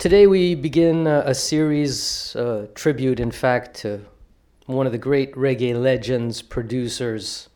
Today 0.00 0.26
we 0.26 0.54
begin 0.54 1.06
a, 1.06 1.24
a 1.26 1.34
series, 1.34 2.34
uh, 2.34 2.68
tribute, 2.74 3.20
in 3.20 3.30
fact, 3.30 3.74
to 3.80 4.00
one 4.64 4.86
of 4.86 4.92
the 4.92 4.98
great 4.98 5.34
reggae 5.34 5.78
legends, 5.78 6.40
producers, 6.40 7.50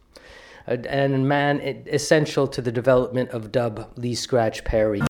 uh, 0.68 0.76
and 0.86 1.26
man 1.26 1.58
essential 1.86 2.46
to 2.48 2.60
the 2.60 2.70
development 2.70 3.30
of 3.30 3.50
dub, 3.50 3.90
Lee 3.96 4.14
Scratch 4.14 4.62
Perry. 4.62 5.00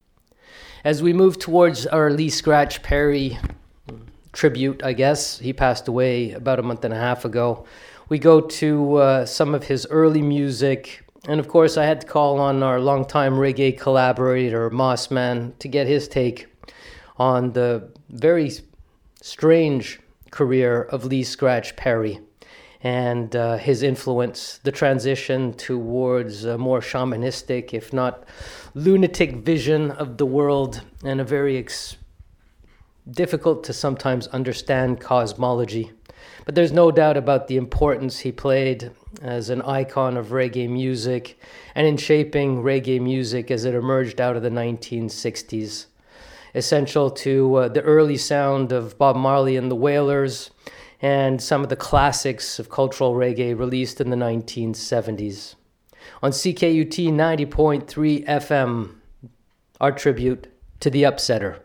As 0.85 1.03
we 1.03 1.13
move 1.13 1.41
towards 1.41 1.89
our 1.89 2.09
Lee 2.13 2.31
Scratch 2.31 2.85
Perry 2.85 3.37
tribute, 4.33 4.85
I 4.85 4.93
guess, 4.93 5.41
he 5.41 5.53
passed 5.53 5.89
away 5.89 6.31
about 6.31 6.61
a 6.61 6.63
month 6.63 6.85
and 6.85 6.95
a 6.95 6.99
half 6.99 7.25
ago. 7.25 7.67
We 8.09 8.21
go 8.21 8.43
to 8.43 8.95
uh, 8.99 9.27
some 9.27 9.57
of 9.57 9.65
his 9.65 9.89
early 9.91 10.23
music, 10.23 11.05
and 11.27 11.41
of 11.41 11.49
course, 11.49 11.77
I 11.77 11.85
had 11.85 12.03
to 12.03 12.07
call 12.07 12.39
on 12.39 12.63
our 12.63 12.79
longtime 12.79 13.33
reggae 13.33 13.77
collaborator, 13.77 14.71
Mossman, 14.71 15.59
to 15.59 15.67
get 15.67 15.89
his 15.89 16.07
take 16.07 16.47
on 17.17 17.53
the 17.53 17.91
very 18.09 18.51
strange 19.21 20.01
career 20.31 20.83
of 20.83 21.05
Lee 21.05 21.23
Scratch 21.23 21.77
Perry 21.77 22.21
and 22.85 23.35
uh, 23.35 23.57
his 23.57 23.83
influence, 23.83 24.59
the 24.63 24.71
transition 24.71 25.55
towards 25.55 26.45
a 26.45 26.59
more 26.59 26.81
shamanistic, 26.81 27.73
if 27.73 27.95
not 27.95 28.25
lunatic 28.75 29.37
vision 29.37 29.91
of 29.93 30.19
the 30.19 30.27
world, 30.27 30.83
and 31.03 31.19
a 31.19 31.25
very 31.25 31.57
ex- 31.57 31.97
difficult 33.11 33.65
to 33.65 33.73
sometimes 33.73 34.27
understand 34.29 35.01
cosmology. 35.01 35.93
But 36.45 36.55
there's 36.55 36.73
no 36.73 36.91
doubt 36.91 37.17
about 37.17 37.49
the 37.49 37.57
importance 37.57 38.19
he 38.19 38.33
played 38.33 38.91
as 39.23 39.49
an 39.49 39.63
icon 39.63 40.19
of 40.19 40.27
reggae 40.29 40.69
music 40.69 41.39
and 41.75 41.87
in 41.87 41.97
shaping 41.97 42.63
reggae 42.63 43.01
music 43.01 43.51
as 43.51 43.65
it 43.65 43.75
emerged 43.75 44.21
out 44.21 44.37
of 44.37 44.43
the 44.43 44.51
1960s 44.51 45.87
essential 46.55 47.11
to 47.11 47.55
uh, 47.57 47.69
the 47.69 47.83
early 47.83 48.17
sound 48.17 48.73
of 48.73 48.97
Bob 48.97 49.17
Marley 49.17 49.57
and 49.57 49.71
the 49.71 49.77
Wailers 49.77 50.51
and 51.03 51.43
some 51.43 51.63
of 51.63 51.69
the 51.69 51.77
classics 51.77 52.59
of 52.59 52.71
cultural 52.71 53.15
reggae 53.15 53.59
released 53.59 54.01
in 54.01 54.11
the 54.11 54.17
1970s. 54.17 55.55
On 56.23 56.31
CKUT 56.31 57.13
90.3 57.13 58.27
FM, 58.27 58.95
our 59.81 59.93
tribute 59.93 60.47
to 60.81 60.91
the 60.91 61.03
Upsetter. 61.03 61.61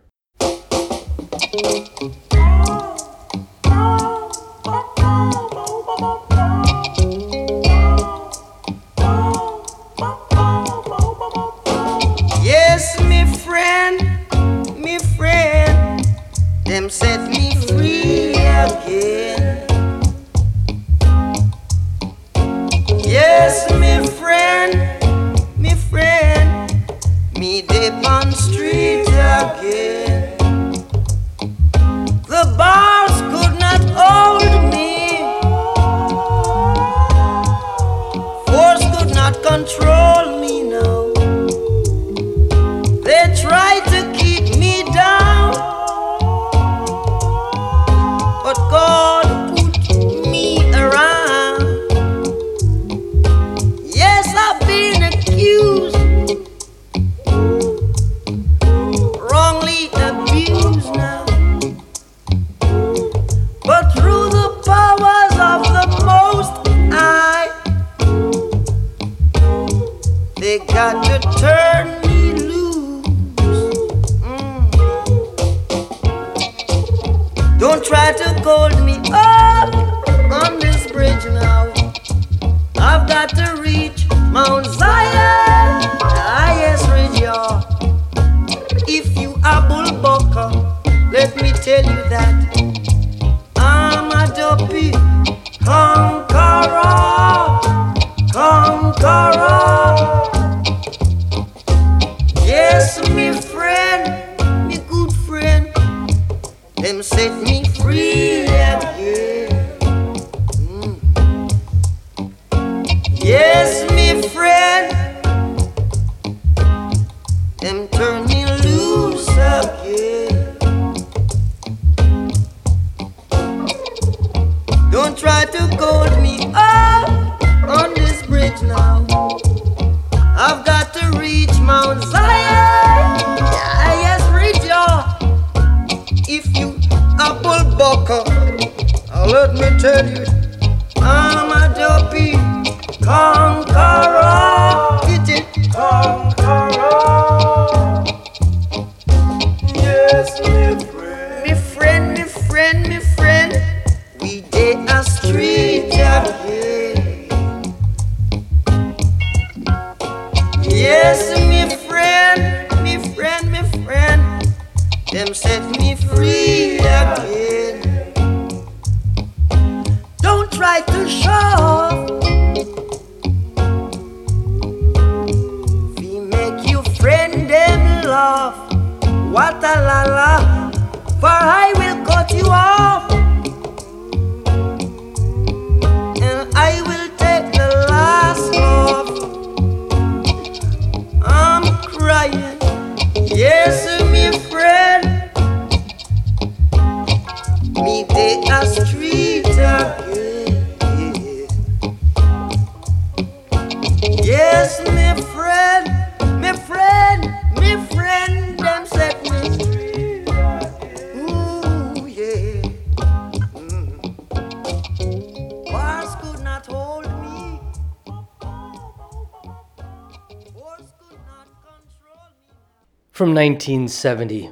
1970, 223.40 224.52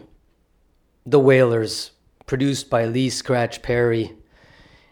The 1.06 1.20
Wailers, 1.20 1.92
produced 2.26 2.70
by 2.70 2.86
Lee 2.86 3.10
Scratch 3.10 3.62
Perry, 3.62 4.14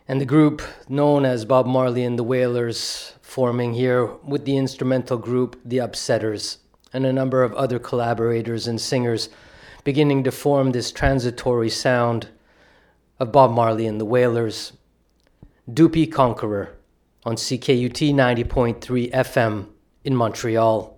and 0.05 0.19
the 0.19 0.25
group 0.25 0.61
known 0.89 1.23
as 1.23 1.45
Bob 1.45 1.65
Marley 1.65 2.03
and 2.03 2.19
the 2.19 2.23
Wailers, 2.23 3.13
forming 3.21 3.73
here 3.73 4.05
with 4.05 4.43
the 4.43 4.57
instrumental 4.57 5.17
group 5.17 5.57
The 5.63 5.77
Upsetters, 5.77 6.57
and 6.91 7.05
a 7.05 7.13
number 7.13 7.41
of 7.41 7.53
other 7.53 7.79
collaborators 7.79 8.67
and 8.67 8.81
singers 8.81 9.29
beginning 9.85 10.25
to 10.25 10.31
form 10.33 10.73
this 10.73 10.91
transitory 10.91 11.69
sound 11.69 12.27
of 13.17 13.31
Bob 13.31 13.51
Marley 13.51 13.87
and 13.87 14.01
the 14.01 14.03
Wailers. 14.03 14.73
Duppy 15.73 16.05
Conqueror 16.05 16.75
on 17.23 17.37
CKUT 17.37 18.13
90.3 18.13 19.11
FM 19.13 19.69
in 20.03 20.17
Montreal. 20.17 20.94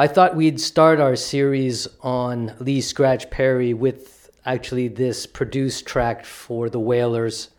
I 0.00 0.06
thought 0.06 0.34
we'd 0.34 0.58
start 0.58 0.98
our 0.98 1.14
series 1.14 1.86
on 2.00 2.54
Lee 2.58 2.80
Scratch 2.80 3.28
Perry 3.28 3.74
with 3.74 4.30
actually 4.46 4.88
this 4.88 5.26
produced 5.26 5.84
track 5.84 6.24
for 6.24 6.70
the 6.70 6.80
Wailers 6.80 7.50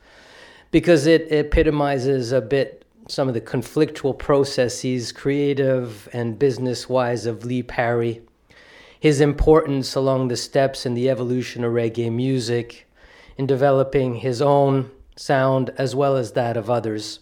because 0.72 1.06
it 1.06 1.32
epitomizes 1.32 2.32
a 2.32 2.42
bit 2.42 2.84
some 3.08 3.28
of 3.28 3.36
the 3.36 3.42
conflictual 3.42 4.18
processes, 4.18 5.12
creative 5.12 6.10
and 6.14 6.40
business 6.40 6.90
wise, 6.90 7.28
of 7.28 7.46
Lee 7.46 7.62
Perry, 7.62 8.24
his 9.00 9.22
importance 9.22 9.94
along 9.94 10.30
the 10.30 10.36
steps 10.36 10.84
in 10.84 10.96
the 10.96 11.12
evolution 11.12 11.64
of 11.64 11.74
reggae 11.74 12.12
music, 12.12 12.90
in 13.38 13.46
developing 13.46 14.16
his 14.16 14.42
own 14.42 14.90
sound 15.16 15.70
as 15.78 15.94
well 15.94 16.18
as 16.18 16.32
that 16.32 16.58
of 16.58 16.72
others. 16.72 17.20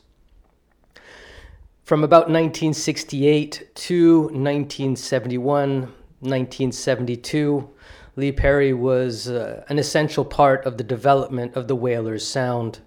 From 1.90 2.04
about 2.04 2.30
1968 2.30 3.72
to 3.74 4.22
1971, 4.26 5.82
1972, 6.20 7.70
Lee 8.16 8.32
Perry 8.32 8.74
was 8.74 9.28
uh, 9.28 9.64
an 9.70 9.80
essential 9.80 10.24
part 10.24 10.64
of 10.68 10.78
the 10.78 10.84
development 10.84 11.56
of 11.56 11.68
the 11.68 11.76
Wailers' 11.76 12.28
sound. 12.28 12.82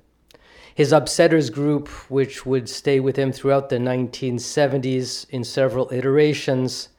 His 0.73 0.93
Upsetters 0.93 1.53
group, 1.53 1.89
which 2.09 2.47
would 2.47 2.69
stay 2.69 3.01
with 3.01 3.17
him 3.17 3.33
throughout 3.33 3.71
the 3.71 3.79
1970s 3.79 5.29
in 5.31 5.43
several 5.43 5.93
iterations, 5.93 6.91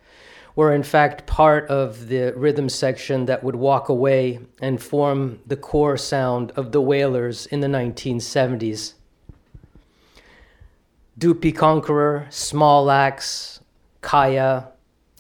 were 0.58 0.74
in 0.74 0.84
fact 0.84 1.26
part 1.26 1.70
of 1.70 2.10
the 2.10 2.34
rhythm 2.36 2.68
section 2.68 3.28
that 3.28 3.46
would 3.46 3.56
walk 3.56 3.88
away 3.88 4.42
and 4.60 4.84
form 4.84 5.40
the 5.48 5.56
core 5.56 5.96
sound 5.96 6.52
of 6.58 6.74
the 6.74 6.82
Wailers 6.82 7.46
in 7.46 7.62
the 7.62 7.68
1970s. 7.68 8.96
Duppy 11.18 11.52
Conqueror, 11.52 12.28
Small 12.30 12.90
Axe, 12.90 13.60
Kaya, 14.02 14.70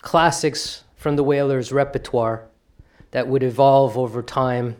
classics 0.02 0.84
from 0.96 1.16
the 1.16 1.24
Wailers' 1.24 1.72
repertoire 1.72 2.48
that 3.12 3.28
would 3.28 3.44
evolve 3.44 3.98
over 3.98 4.22
time 4.24 4.78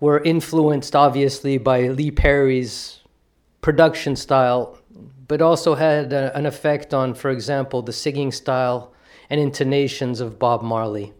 were 0.00 0.20
influenced 0.20 0.94
obviously 0.94 1.58
by 1.58 1.88
Lee 1.88 2.10
Perry's 2.10 3.00
production 3.60 4.16
style, 4.16 4.78
but 5.26 5.42
also 5.42 5.74
had 5.74 6.12
a, 6.12 6.36
an 6.36 6.46
effect 6.46 6.94
on, 6.94 7.14
for 7.14 7.30
example, 7.30 7.82
the 7.82 7.92
singing 7.92 8.32
style 8.32 8.94
and 9.28 9.40
intonations 9.40 10.20
of 10.20 10.38
Bob 10.38 10.62
Marley. 10.62 11.12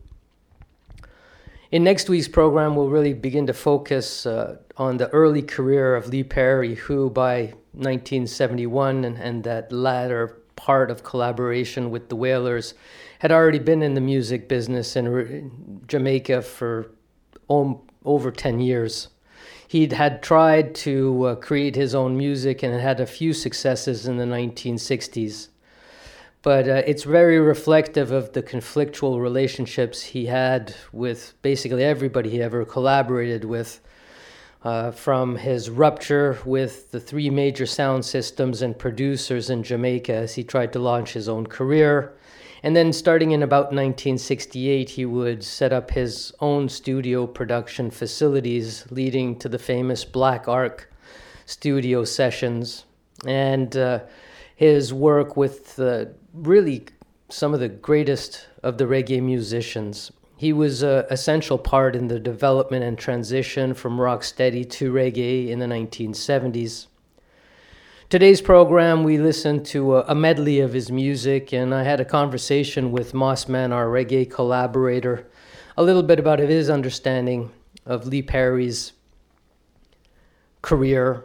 In 1.70 1.84
next 1.84 2.08
week's 2.08 2.28
program, 2.28 2.76
we'll 2.76 2.88
really 2.88 3.12
begin 3.12 3.46
to 3.46 3.52
focus 3.52 4.24
uh, 4.24 4.56
on 4.78 4.96
the 4.96 5.08
early 5.10 5.42
career 5.42 5.96
of 5.96 6.08
Lee 6.08 6.24
Perry, 6.24 6.76
who 6.76 7.10
by 7.10 7.52
1971 7.78 9.04
and, 9.04 9.16
and 9.16 9.44
that 9.44 9.72
latter 9.72 10.40
part 10.56 10.90
of 10.90 11.04
collaboration 11.04 11.90
with 11.90 12.08
the 12.08 12.16
Wailers, 12.16 12.74
had 13.20 13.32
already 13.32 13.58
been 13.58 13.82
in 13.82 13.94
the 13.94 14.00
music 14.00 14.48
business 14.48 14.96
in 14.96 15.80
Jamaica 15.86 16.42
for 16.42 16.90
om- 17.48 17.80
over 18.04 18.30
10 18.30 18.60
years. 18.60 19.08
He'd 19.66 19.92
had 19.92 20.22
tried 20.22 20.74
to 20.76 21.24
uh, 21.24 21.34
create 21.36 21.76
his 21.76 21.94
own 21.94 22.16
music 22.16 22.62
and 22.62 22.74
had 22.80 23.00
a 23.00 23.06
few 23.06 23.32
successes 23.32 24.06
in 24.06 24.16
the 24.16 24.24
1960s 24.24 25.48
but 26.42 26.68
uh, 26.68 26.82
it's 26.86 27.02
very 27.02 27.38
reflective 27.38 28.12
of 28.12 28.32
the 28.32 28.42
conflictual 28.42 29.20
relationships 29.20 30.02
he 30.02 30.26
had 30.26 30.74
with 30.92 31.34
basically 31.42 31.84
everybody 31.84 32.30
he 32.30 32.40
ever 32.40 32.64
collaborated 32.64 33.44
with. 33.44 33.80
Uh, 34.64 34.90
from 34.90 35.36
his 35.36 35.70
rupture 35.70 36.36
with 36.44 36.90
the 36.90 36.98
three 36.98 37.30
major 37.30 37.64
sound 37.64 38.04
systems 38.04 38.60
and 38.60 38.76
producers 38.76 39.50
in 39.50 39.62
Jamaica 39.62 40.12
as 40.12 40.34
he 40.34 40.42
tried 40.42 40.72
to 40.72 40.80
launch 40.80 41.12
his 41.12 41.28
own 41.28 41.46
career. 41.46 42.12
And 42.64 42.74
then, 42.74 42.92
starting 42.92 43.30
in 43.30 43.44
about 43.44 43.66
1968, 43.66 44.90
he 44.90 45.04
would 45.04 45.44
set 45.44 45.72
up 45.72 45.92
his 45.92 46.32
own 46.40 46.68
studio 46.68 47.24
production 47.24 47.88
facilities, 47.90 48.84
leading 48.90 49.38
to 49.38 49.48
the 49.48 49.60
famous 49.60 50.04
Black 50.04 50.48
Ark 50.48 50.92
studio 51.46 52.04
sessions. 52.04 52.84
And 53.24 53.76
uh, 53.76 54.00
his 54.56 54.92
work 54.92 55.36
with 55.36 55.78
uh, 55.78 56.06
really 56.34 56.86
some 57.28 57.54
of 57.54 57.60
the 57.60 57.68
greatest 57.68 58.48
of 58.64 58.76
the 58.76 58.86
reggae 58.86 59.22
musicians. 59.22 60.10
He 60.38 60.52
was 60.52 60.84
an 60.84 61.04
essential 61.10 61.58
part 61.58 61.96
in 61.96 62.06
the 62.06 62.20
development 62.20 62.84
and 62.84 62.96
transition 62.96 63.74
from 63.74 63.98
rocksteady 63.98 64.70
to 64.70 64.92
reggae 64.92 65.48
in 65.48 65.58
the 65.58 65.66
1970s. 65.66 66.86
Today's 68.08 68.40
program, 68.40 69.02
we 69.02 69.18
listened 69.18 69.66
to 69.66 69.96
a, 69.96 70.14
medley 70.14 70.60
of 70.60 70.74
his 70.74 70.92
music, 70.92 71.52
and 71.52 71.74
I 71.74 71.82
had 71.82 71.98
a 71.98 72.04
conversation 72.04 72.92
with 72.92 73.14
Mossman, 73.14 73.72
our 73.72 73.86
reggae 73.86 74.30
collaborator, 74.30 75.26
a 75.76 75.82
little 75.82 76.04
bit 76.04 76.20
about 76.20 76.38
his 76.38 76.70
understanding 76.70 77.50
of 77.84 78.06
Lee 78.06 78.22
Perry's 78.22 78.92
career, 80.62 81.24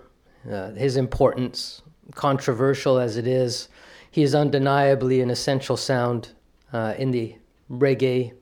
uh, 0.51 0.71
his 0.71 0.97
importance, 0.97 1.83
controversial 2.15 2.97
as 2.97 3.15
it 3.15 3.27
is, 3.27 3.69
he 4.09 4.23
is 4.23 4.33
undeniably 4.33 5.21
an 5.21 5.29
essential 5.29 5.77
sound 5.77 6.29
uh, 6.73 6.95
in 6.97 7.11
the 7.11 7.35
reggae 7.69 8.33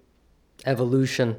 evolution. 0.65 1.37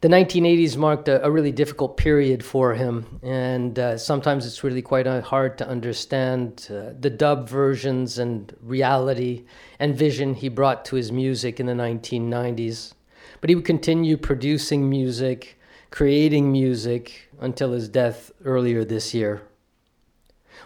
The 0.00 0.08
1980s 0.08 0.78
marked 0.78 1.08
a, 1.08 1.22
a 1.26 1.30
really 1.30 1.52
difficult 1.52 1.98
period 1.98 2.42
for 2.42 2.72
him, 2.72 3.20
and 3.22 3.78
uh, 3.78 3.98
sometimes 3.98 4.46
it's 4.46 4.64
really 4.64 4.80
quite 4.80 5.06
uh, 5.06 5.20
hard 5.20 5.58
to 5.58 5.68
understand 5.68 6.68
uh, 6.70 6.94
the 6.98 7.10
dub 7.10 7.48
versions 7.50 8.18
and 8.18 8.56
reality 8.62 9.44
and 9.78 9.94
vision 9.94 10.32
he 10.32 10.48
brought 10.48 10.86
to 10.86 10.96
his 10.96 11.12
music 11.12 11.60
in 11.60 11.66
the 11.66 11.74
1990s. 11.74 12.94
But 13.42 13.50
he 13.50 13.56
would 13.56 13.66
continue 13.66 14.16
producing 14.16 14.88
music, 14.88 15.58
creating 15.90 16.50
music 16.50 17.28
until 17.38 17.72
his 17.72 17.86
death 17.86 18.32
earlier 18.42 18.86
this 18.86 19.12
year. 19.12 19.42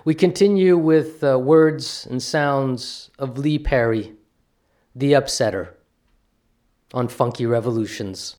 We 0.05 0.15
continue 0.15 0.77
with 0.77 1.25
uh, 1.25 1.41
words 1.41 2.07
and 2.09 2.23
sounds 2.23 3.11
of 3.19 3.37
Lee 3.39 3.59
Perry, 3.59 4.13
the 4.95 5.13
upsetter, 5.13 5.71
on 6.95 7.09
Funky 7.09 7.45
Revolutions. 7.45 8.37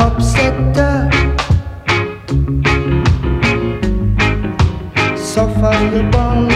upset. 0.00 0.74
The 0.74 1.10
sofa 5.16 5.70
you 5.92 6.02
born 6.10 6.51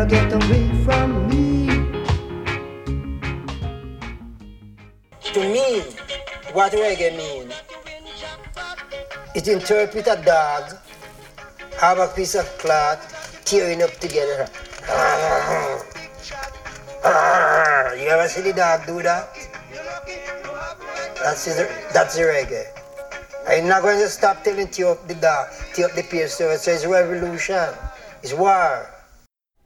never 0.00 0.10
get 0.10 0.32
away 0.32 0.68
from 0.84 1.28
me. 1.28 1.66
To 5.34 5.40
mean, 5.40 5.84
what 6.52 6.72
reggae 6.72 7.16
mean? 7.16 7.52
it 9.34 9.46
interprets 9.46 10.08
a 10.08 10.16
dog, 10.24 10.76
have 11.78 11.98
a 11.98 12.08
piece 12.08 12.34
of 12.34 12.46
cloth, 12.58 13.42
tearing 13.44 13.82
up 13.82 13.92
together. 14.00 14.48
You 18.00 18.08
ever 18.08 18.28
see 18.28 18.40
the 18.40 18.54
dog 18.56 18.86
do 18.86 19.02
that? 19.02 19.28
That's 21.22 21.44
the, 21.44 21.68
that's 21.92 22.16
the 22.16 22.22
reggae. 22.22 22.64
I'm 23.46 23.68
not 23.68 23.82
going 23.82 23.98
to 23.98 24.08
stop 24.08 24.42
telling 24.42 24.68
you 24.76 24.88
up 24.88 25.06
the 25.06 25.14
dog, 25.14 25.48
tear 25.74 25.86
up 25.86 25.92
the 25.92 26.02
It 26.02 26.68
It's 26.68 26.86
revolution. 26.86 27.68
It's 28.22 28.32
war. 28.32 28.99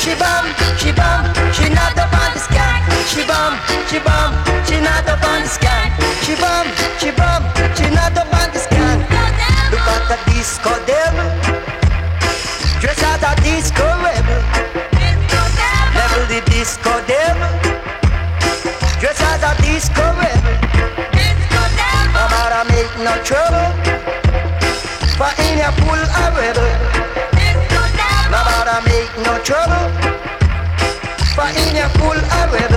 She 0.00 0.14
bum, 0.14 0.46
she 0.78 0.92
bum, 0.92 1.28
she 1.52 1.68
not 1.68 1.92
up 1.98 2.10
on 2.14 2.32
the 2.32 2.40
sky. 2.40 2.80
She 3.04 3.22
bum, 3.28 3.52
she 3.86 3.98
bum, 4.00 4.32
she 4.64 4.80
not 4.80 5.06
up 5.06 5.22
on 5.28 5.42
the 5.42 5.48
sky. 5.48 5.92
She 6.24 6.34
bum, 6.40 6.66
she 6.98 7.10
bum, 7.10 7.44
she 7.76 7.84
not 7.94 8.16
up 8.16 8.32
on 8.32 8.48
the 8.50 8.60
sky. 8.60 8.96
Look 9.70 9.86
at 9.94 10.08
the 10.08 10.32
disco 10.32 10.72
devil, 10.86 11.28
dress 12.80 13.02
out 13.02 13.20
a 13.28 13.42
disco 13.42 13.84
red. 14.02 14.19
full 31.98 32.20
array 32.40 32.69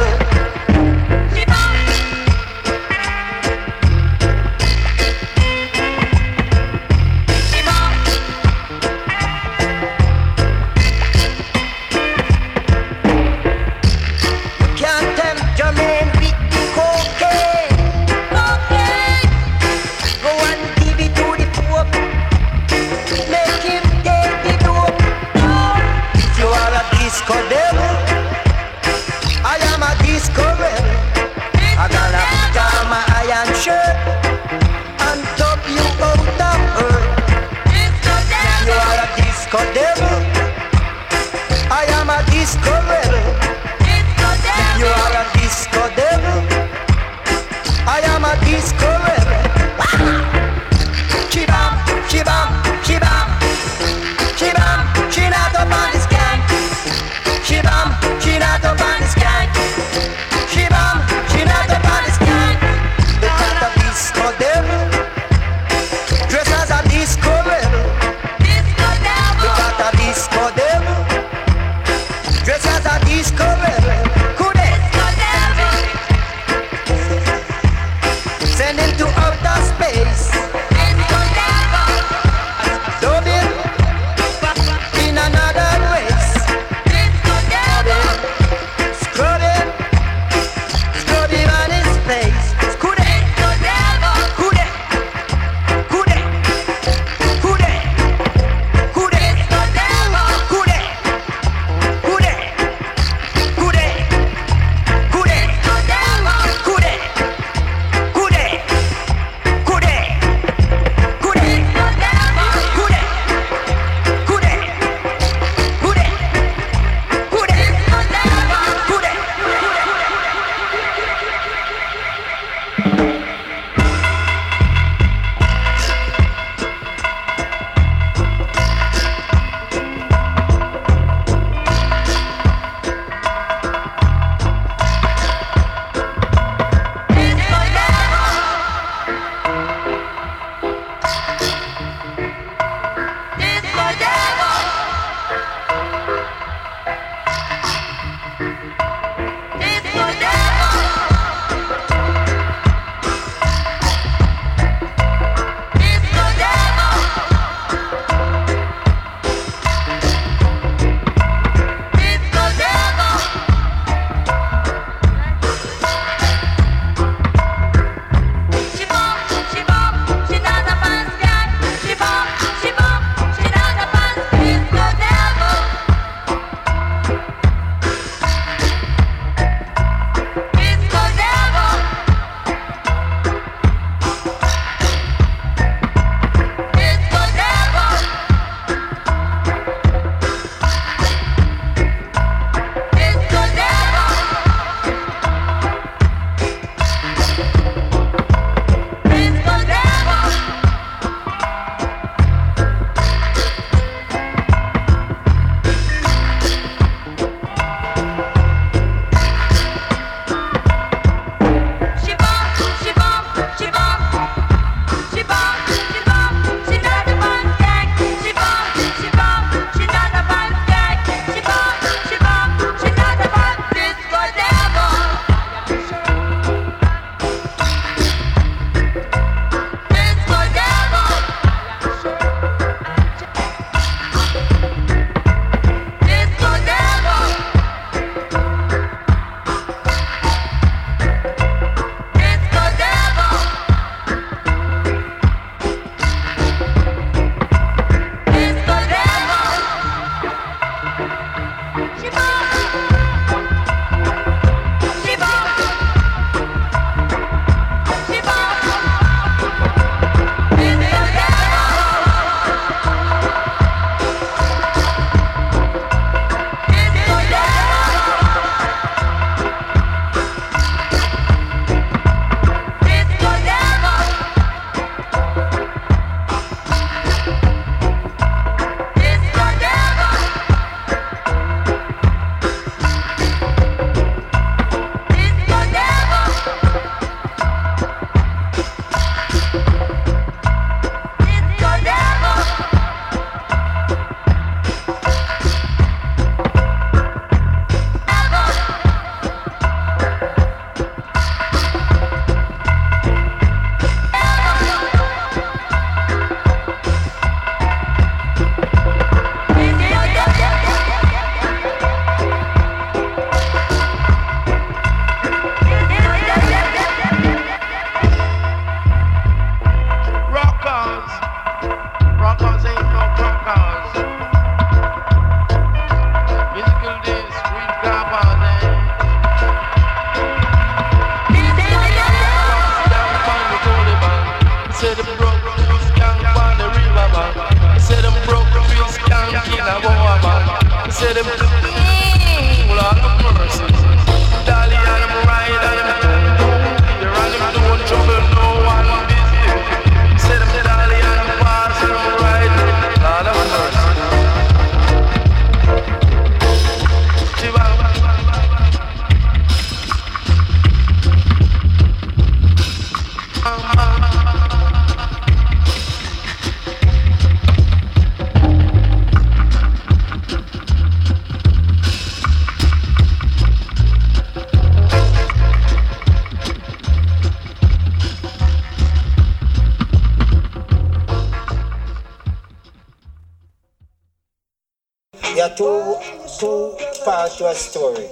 Parts 387.06 387.38
to 387.38 387.48
a 387.48 387.56
story. 387.56 388.08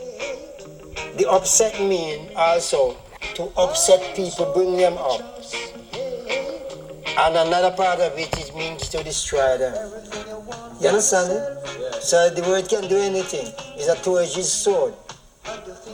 The 1.18 1.28
upset 1.30 1.80
mean 1.82 2.30
also 2.36 2.98
to 3.36 3.44
upset 3.58 4.16
people, 4.16 4.52
bring 4.54 4.78
them 4.78 4.98
up. 4.98 5.22
And 7.18 7.36
another 7.36 7.76
part 7.76 8.00
of 8.00 8.18
it, 8.18 8.38
it 8.38 8.56
means 8.56 8.88
to 8.90 9.04
destroy 9.04 9.58
them. 9.58 9.76
You 10.80 10.90
understand 10.90 11.32
it? 11.32 12.04
So 12.04 12.30
the 12.30 12.42
word 12.44 12.70
can 12.70 12.88
do 12.88 12.98
anything. 12.98 13.52
It's 13.76 13.88
a 13.88 14.02
two-edged 14.02 14.46
sword. 14.46 14.94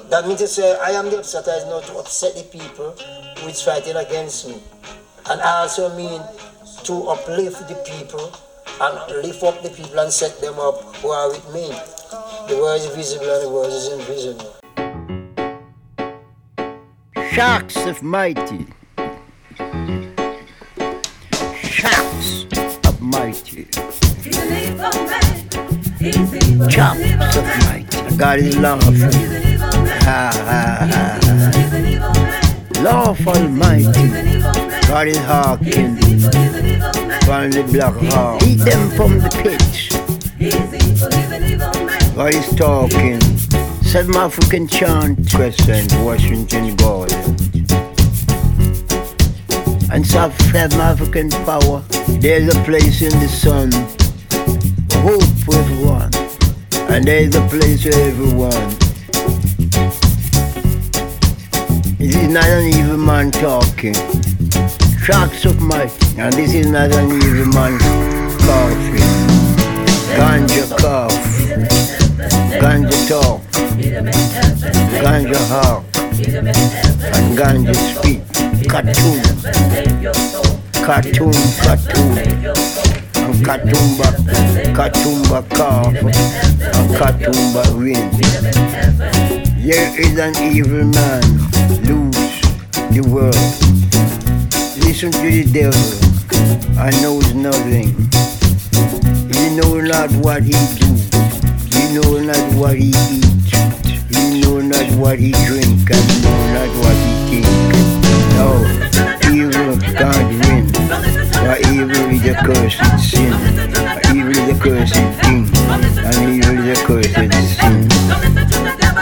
That 0.10 0.28
means 0.28 0.40
to 0.40 0.48
say, 0.48 0.78
I 0.80 0.92
am 0.92 1.06
the 1.06 1.18
upsetter 1.18 1.58
is 1.58 1.66
not 1.66 1.84
to 1.86 1.98
upset 1.98 2.36
the 2.36 2.44
people 2.44 2.92
who 3.40 3.48
is 3.48 3.62
fighting 3.62 3.96
against 3.96 4.48
me. 4.48 4.62
And 5.30 5.42
also 5.42 5.96
mean 5.96 6.22
to 6.84 7.10
uplift 7.10 7.68
the 7.68 7.76
people 7.86 8.32
and 8.80 9.26
lift 9.26 9.44
up 9.44 9.62
the 9.64 9.70
people 9.70 10.00
and 10.00 10.12
set 10.12 10.40
them 10.40 10.60
up 10.60 10.96
who 10.98 11.10
are 11.10 11.30
with 11.30 11.54
me. 11.54 11.68
The 12.48 12.58
word 12.62 12.78
is 12.78 12.88
visible 12.96 13.30
and 13.30 13.44
the 13.44 13.50
word 13.50 13.72
is 13.72 13.88
invisible. 13.92 14.54
Sharks 17.32 17.86
of 17.86 18.04
mighty. 18.04 18.68
Sharks 21.64 22.46
of 22.88 23.02
mighty. 23.02 23.66
Chops 26.70 27.36
of 27.36 27.46
mighty. 27.66 28.18
God 28.18 28.40
is 28.40 28.58
lawful. 28.58 28.94
Ha 28.94 30.32
ha 30.34 30.88
ha 30.90 31.20
ha. 31.22 32.82
Lawful 32.82 33.48
mighty. 33.50 34.37
Is 34.90 35.18
hearkening 35.20 35.96
from 37.22 37.52
the 37.52 37.64
black 37.72 37.94
hawk. 38.12 38.42
Eat 38.44 38.56
them 38.56 38.90
from 38.92 39.20
the 39.20 39.30
pit. 39.44 39.62
God 42.16 42.34
is 42.34 42.50
talking. 42.56 43.22
South 43.84 44.16
African 44.16 44.68
chant, 44.68 45.30
Crescent, 45.32 45.94
Washington 46.04 46.76
Garden. 46.78 47.36
And 49.92 50.06
South 50.06 50.34
African 50.56 51.30
power, 51.30 51.84
there's 52.20 52.56
a 52.56 52.60
place 52.64 53.02
in 53.04 53.12
the 53.20 53.28
sun. 53.28 53.72
Hope 55.04 55.48
with 55.48 55.70
one. 55.86 56.12
And 56.92 57.06
there's 57.06 57.36
a 57.36 57.48
place 57.48 57.84
for 57.84 57.94
everyone. 58.00 58.78
This 62.00 62.16
is 62.16 62.30
not 62.30 62.46
an 62.46 62.66
evil 62.74 62.98
man 62.98 63.32
talking. 63.32 64.17
Tracks 65.08 65.46
of 65.46 65.62
might. 65.62 65.90
And 66.18 66.34
this 66.34 66.54
is 66.54 66.68
not 66.68 66.92
an 66.92 67.10
evil 67.10 67.46
man 67.56 67.80
coughing. 68.44 69.00
Ganja 70.20 70.68
cough. 70.78 71.14
Ganja 72.60 73.08
talk. 73.08 73.42
Ganja 75.00 75.40
harp. 75.48 75.86
And 77.16 77.38
ganja 77.40 77.74
speak. 77.96 78.20
Cartoon. 78.68 79.24
Cartoon, 80.74 81.32
cartoon. 81.64 82.18
And 83.16 83.46
katumba, 83.48 84.12
katumba 84.76 85.40
cough. 85.56 85.96
And 85.96 86.90
katumba 87.00 87.64
ring. 87.80 88.12
Here 89.56 89.90
is 89.98 90.20
an 90.20 90.36
evil 90.44 90.84
man. 90.84 91.24
Lose 91.88 92.42
the 92.92 93.08
world. 93.10 93.87
Listen 95.00 95.12
to 95.12 95.30
the 95.30 95.44
devil 95.54 96.80
and 96.82 97.02
knows 97.04 97.32
nothing. 97.36 97.94
He 99.30 99.56
know 99.56 99.80
not 99.80 100.10
what 100.26 100.42
he 100.42 100.58
do. 100.74 100.90
He 101.70 101.94
know 101.94 102.18
not 102.18 102.42
what 102.58 102.78
he 102.78 102.90
eat. 103.14 103.46
He 104.10 104.42
know 104.42 104.60
not 104.60 104.90
what 104.98 105.20
he 105.20 105.34
drink 105.46 105.86
and 105.86 106.02
he 106.02 106.22
know 106.26 106.42
not 106.50 106.74
what 106.82 106.98
he 106.98 107.14
think. 107.30 107.46
No, 108.42 108.66
evil 109.30 109.78
can't 109.78 110.34
win. 110.42 110.66
For 110.74 111.58
evil 111.70 112.10
is 112.10 112.26
a 112.26 112.34
cursed 112.42 112.82
sin. 112.98 113.38
Evil 114.18 114.34
is 114.34 114.50
a 114.50 114.60
cursed 114.60 114.96
thing. 115.22 115.46
And 116.10 116.18
evil 116.26 116.58
is 116.58 116.74
a 116.74 116.86
cursed 116.88 117.14
sin. 117.62 117.86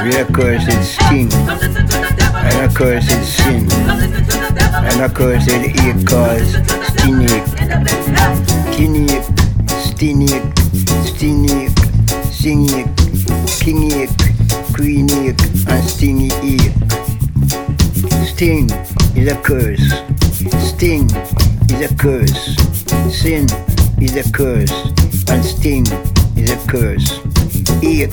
We 0.03 0.17
are 0.19 0.25
cursed 0.25 0.91
sting. 0.91 1.31
And 1.31 2.69
a 2.69 2.75
cursed 2.75 3.23
sin. 3.37 4.24
And 4.57 5.01
a 5.01 5.09
cursed 5.09 5.49
egg 5.49 6.07
cause 6.07 6.55
stinake. 6.91 7.45
Tinake. 8.75 9.23
Stinake. 9.87 10.53
Stinake. 11.07 11.73
Singake. 12.29 12.91
Kingake. 13.61 14.11
Queenake. 14.73 15.41
And 15.67 15.83
stingy 15.83 16.29
ache. 16.43 16.75
Sting 18.27 18.69
is 19.15 19.31
a 19.31 19.35
curse. 19.41 19.87
Sting 20.69 21.09
is 21.69 21.81
a 21.81 21.95
curse. 21.95 22.55
Sin 23.15 23.47
is 24.01 24.15
a 24.15 24.31
curse. 24.31 24.73
And 25.29 25.43
sting 25.43 25.87
is 26.35 26.49
a 26.51 26.57
curse. 26.67 27.19
Ache 27.81 28.11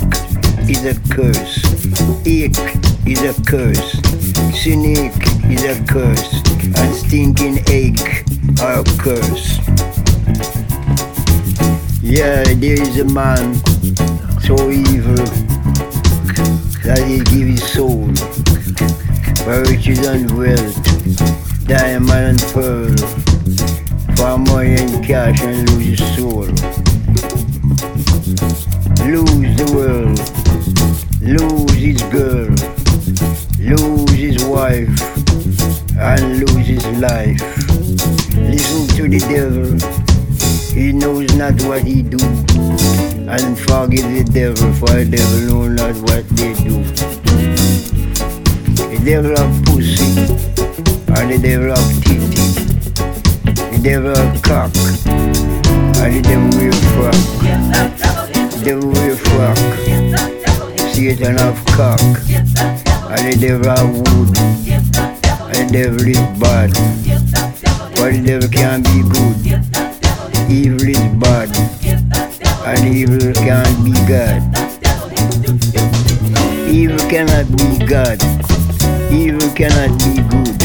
is 0.70 0.84
a 0.86 0.94
curse. 1.10 1.58
Ache 2.24 2.76
is 3.04 3.22
a 3.22 3.34
curse. 3.42 4.00
Cynic 4.54 5.31
is 5.50 5.64
a 5.64 5.82
curse. 5.84 6.42
And 6.76 6.94
stinking 6.94 7.58
ache 7.68 8.24
a 8.60 8.84
curse. 8.98 9.58
Yeah, 12.02 12.42
there 12.44 12.80
is 12.80 12.98
a 12.98 13.04
man 13.04 13.54
so 14.40 14.70
evil 14.70 15.24
that 16.84 17.04
he 17.06 17.18
give 17.24 17.48
his 17.48 17.62
soul 17.72 18.12
for 19.44 19.62
riches 19.70 20.06
and 20.06 20.30
wealth, 20.36 21.66
diamond 21.66 22.10
and 22.10 22.42
pearl, 22.52 22.96
for 24.16 24.38
money 24.38 24.74
and 24.74 25.04
cash 25.04 25.40
and 25.42 25.68
lose 25.70 25.98
his 25.98 26.16
soul. 26.16 26.46
Lose 29.06 29.51
and 36.02 36.40
lose 36.40 36.66
his 36.66 36.84
life. 36.98 37.38
Listen 38.34 38.86
to 38.96 39.08
the 39.08 39.20
devil, 39.30 39.78
he 40.74 40.92
knows 40.92 41.34
not 41.36 41.54
what 41.62 41.82
he 41.82 42.02
do, 42.02 42.18
and 43.30 43.56
forgive 43.58 44.10
the 44.10 44.24
devil, 44.32 44.72
for 44.74 44.90
the 44.90 45.04
devil 45.04 45.40
know 45.46 45.68
not 45.68 45.94
what 46.02 46.28
they 46.30 46.54
do. 46.54 46.82
The 48.90 48.98
devil 49.04 49.32
of 49.38 49.50
pussy, 49.64 50.10
and 51.14 51.30
the 51.30 51.38
devil 51.38 51.70
of 51.70 51.86
titty, 52.02 52.42
the 53.70 53.78
devil 53.82 54.10
of 54.10 54.42
cock, 54.42 54.74
and 56.02 56.16
the 56.16 56.22
devil 56.22 56.50
wear 56.58 56.72
frock, 56.92 57.20
the 58.50 58.60
devil 58.64 58.90
wear 58.90 59.14
frock, 59.16 59.58
Satan 60.92 61.38
of 61.38 61.64
cock, 61.66 62.00
and 63.10 63.22
the 63.32 63.36
devil 63.40 63.70
of 63.70 63.86
wood, 63.96 64.30
and 65.54 65.72
devil 65.72 66.06
is 66.06 66.18
bad, 66.38 66.70
but 67.96 68.12
the 68.12 68.22
devil 68.24 68.48
can 68.48 68.82
be 68.82 69.02
good. 69.12 69.36
Evil 70.50 70.88
is 70.88 70.98
bad, 71.20 71.50
and 72.66 72.84
evil 72.94 73.32
can't 73.34 73.84
be 73.84 73.92
God. 74.06 74.42
Evil 76.68 76.98
cannot 77.10 77.46
be 77.56 77.86
God. 77.86 78.22
Evil 79.12 79.50
cannot 79.54 79.90
be 79.98 80.22
good. 80.30 80.56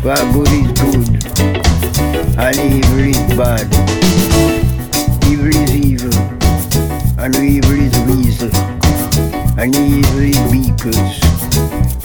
For 0.00 0.20
good 0.32 0.52
is 0.52 0.70
good, 0.80 1.08
and 2.38 2.56
evil 2.58 3.04
is 3.04 3.20
bad. 3.36 3.66
Evil 5.26 5.48
is 5.48 5.74
evil, 5.74 6.14
and 7.18 7.34
evil 7.36 7.78
is 7.78 7.96
weasel, 8.06 8.50
and 9.58 9.74
evil 9.74 10.20
is 10.20 10.38
beakers, 10.50 11.39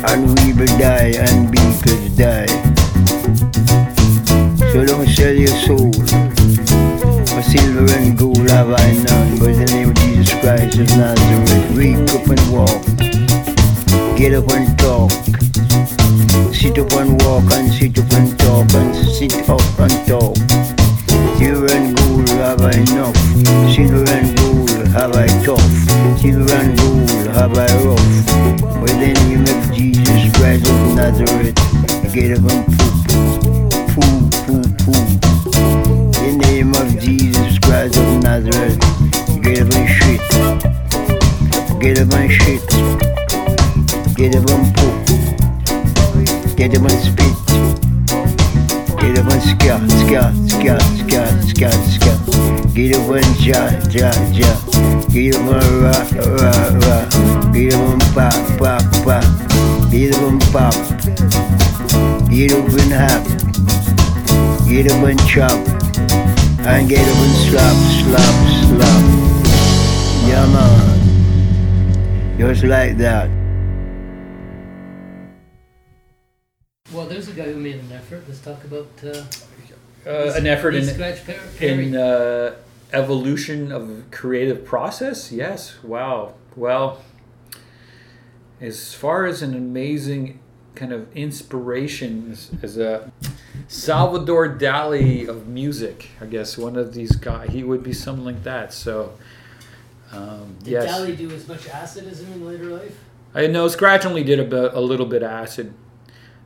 and 0.08 0.39
we 0.39 0.54
will 0.54 0.78
die, 0.78 1.13
and 1.18 1.52
be 1.52 1.58
beakers 1.58 2.10
die. 2.15 2.48
So 4.72 4.86
don't 4.86 5.08
sell 5.08 5.34
your 5.34 5.56
soul. 5.65 5.91
For 7.32 7.41
silver 7.41 7.91
and 7.98 8.18
gold 8.18 8.50
have 8.50 8.72
I 8.72 8.91
none, 9.08 9.39
but 9.39 9.50
in 9.50 9.65
the 9.65 9.72
name 9.74 9.89
of 9.89 9.96
Jesus 9.96 10.34
Christ 10.41 10.80
of 10.80 10.89
Nazareth, 10.98 11.78
wake 11.78 12.10
up 12.13 12.28
and 12.28 12.46
walk. 12.54 12.86
Get 14.18 14.34
up 14.34 14.50
and 14.52 14.78
talk. 14.78 15.12
Sit 16.54 16.78
up 16.78 16.91
and 16.94 17.22
walk 17.24 17.52
and 17.54 17.72
sit 17.74 17.98
up 17.98 18.12
and 18.13 18.39
talk 18.39 18.74
and 18.74 18.96
sit 18.96 19.34
up 19.50 19.80
and 19.80 19.96
talk. 20.08 20.36
Silver 21.38 21.72
and 21.74 21.98
gold 21.98 22.30
have 22.30 22.62
I 22.62 22.72
enough. 22.72 23.18
Silver 23.74 24.06
and 24.12 24.38
gold 24.38 24.88
have 24.88 25.15
I 25.15 25.28
tough. 25.44 25.62
Silver 26.22 26.54
and 26.54 26.78
gold 26.78 27.28
have 27.36 27.58
I 27.58 27.68
rough. 27.84 28.82
But 28.82 28.89
in 28.91 29.00
the 29.00 29.13
name 29.13 29.46
Jesus 29.46 29.95
Christ 30.36 30.67
of 30.69 30.95
Nazareth, 30.95 31.56
get 32.13 32.38
up 32.38 32.52
and 32.52 32.65
poop. 32.78 32.95
Poo, 33.93 34.30
poo, 34.45 34.63
poo. 34.82 35.02
In 36.26 36.38
the 36.38 36.45
name 36.48 36.74
of 36.74 36.88
Jesus 37.00 37.60
Christ 37.60 37.98
of 37.98 38.24
Nazareth, 38.24 38.80
Get 39.45 39.62
up 39.62 39.76
and 39.76 39.88
shit. 39.88 40.19
Get 41.80 42.00
up 42.00 42.12
and 42.13 42.32
shit. 42.32 42.65
Get 44.15 44.36
up 44.36 44.50
and 44.50 44.76
poop. 44.76 44.95
Get 46.58 46.74
up 46.76 46.82
and 46.82 47.00
spit. 47.00 47.36
Get 48.98 49.19
up 49.19 49.32
and 49.32 49.43
scat, 49.43 49.82
scat, 50.02 50.34
scat, 50.50 50.82
scat, 50.98 51.43
scat, 51.43 51.78
scat. 51.93 52.19
Get 52.74 52.95
up 52.95 53.10
and 53.12 53.39
ja, 53.39 53.69
ja, 53.91 54.12
ja. 54.34 54.52
Get 55.10 55.36
up 55.36 55.45
and 55.45 55.69
ra, 55.84 55.93
ra, 56.26 56.54
ra. 56.82 56.98
Get 57.54 57.76
up 57.76 57.86
and 57.86 58.02
pop, 58.15 58.34
pop, 58.58 58.82
pop. 59.04 59.75
Get 59.91 60.13
up 60.15 60.24
and 60.24 60.41
pop. 60.52 60.74
Get 62.30 62.52
up 62.52 62.67
and 62.67 62.91
hop. 62.91 63.24
Get 64.67 64.91
up 64.91 65.04
and 65.04 65.19
chop. 65.28 65.52
And 66.67 66.89
get 66.89 67.08
up 67.08 67.17
and 67.26 67.36
slap, 67.45 67.78
slap, 68.00 68.36
slap. 68.65 69.04
Yeah, 70.28 70.45
man. 70.54 72.38
Just 72.38 72.63
like 72.63 72.98
that. 72.98 73.30
Well, 76.93 77.06
there's 77.06 77.28
a 77.30 77.34
guy 77.34 77.43
who 77.54 77.56
made 77.60 77.76
an 77.76 77.91
effort. 77.93 78.24
Let's 78.28 78.39
talk 78.41 78.63
about 78.63 78.88
uh, 79.04 79.24
Uh, 80.06 80.34
an 80.38 80.45
effort 80.45 80.76
in, 80.76 80.84
Scratch 80.86 81.26
Perry. 81.26 81.39
Perry. 81.58 81.88
in 81.88 81.95
uh, 81.95 82.54
evolution 82.93 83.71
of 83.71 84.04
creative 84.12 84.63
process 84.63 85.32
yes 85.32 85.74
wow 85.84 86.36
well 86.56 87.02
as 88.62 88.94
far 88.94 89.26
as 89.26 89.41
an 89.41 89.54
amazing 89.54 90.39
kind 90.76 90.91
of 90.91 91.15
inspiration 91.15 92.32
as, 92.32 92.52
as 92.62 92.78
a 92.78 93.12
salvador 93.68 94.50
dali 94.50 95.28
of 95.28 95.48
music 95.48 96.10
i 96.20 96.26
guess 96.26 96.58
one 96.58 96.76
of 96.76 96.94
these 96.94 97.15
guys 97.15 97.50
he 97.52 97.63
would 97.63 97.82
be 97.82 97.94
something 97.94 98.26
like 98.26 98.44
that 98.44 98.74
so 98.74 99.13
um, 100.15 100.56
Did 100.60 100.72
yes 100.72 100.91
Dali 100.91 101.18
do 101.18 101.32
as 101.32 101.48
much 101.48 101.68
acid 101.68 102.08
as 102.08 102.22
him 102.22 102.34
in 102.34 102.48
later 102.48 102.65
life? 102.65 102.98
I 103.34 103.48
know 103.48 103.68
Scratch 103.68 104.06
only 104.06 104.24
did 104.24 104.39
a, 104.39 104.46
bit, 104.46 104.74
a 104.74 104.80
little 104.80 105.06
bit 105.06 105.24
of 105.24 105.32
acid. 105.32 105.74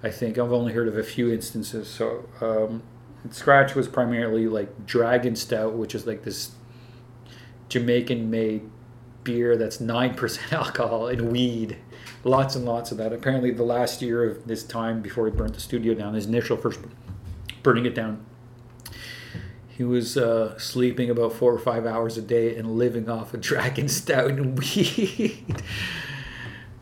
I 0.02 0.10
think 0.10 0.38
I've 0.38 0.52
only 0.52 0.74
heard 0.74 0.88
of 0.88 0.98
a 0.98 1.04
few 1.04 1.32
instances. 1.32 1.88
So 1.88 2.28
um, 2.42 2.84
Scratch 3.32 3.76
was 3.76 3.88
primarily 3.88 4.48
like 4.48 4.86
Dragon 4.86 5.36
Stout, 5.36 5.74
which 5.74 5.94
is 5.94 6.08
like 6.08 6.24
this 6.24 6.52
Jamaican-made 7.68 8.68
beer 9.24 9.58
that's 9.58 9.80
nine 9.80 10.16
percent 10.16 10.52
alcohol 10.54 11.08
and 11.08 11.32
weed. 11.32 11.78
Lots 12.24 12.56
and 12.56 12.66
lots 12.66 12.92
of 12.92 12.98
that. 12.98 13.14
Apparently, 13.14 13.52
the 13.52 13.64
last 13.64 14.02
year 14.02 14.30
of 14.30 14.46
this 14.46 14.64
time 14.64 15.02
before 15.02 15.26
he 15.26 15.32
burnt 15.32 15.54
the 15.54 15.60
studio 15.62 15.94
down, 15.94 16.14
his 16.14 16.26
initial 16.26 16.58
first 16.58 16.80
burning 17.64 17.86
it 17.86 17.96
down, 17.96 18.26
he 19.70 19.84
was 19.84 20.18
uh, 20.18 20.58
sleeping 20.60 21.10
about 21.10 21.32
four 21.32 21.54
or 21.54 21.60
five 21.60 21.86
hours 21.86 22.18
a 22.18 22.22
day 22.22 22.56
and 22.58 22.78
living 22.78 23.10
off 23.10 23.34
of 23.34 23.42
Dragon 23.50 23.88
Stout 23.88 24.32
and 24.32 24.58
weed. 24.58 25.64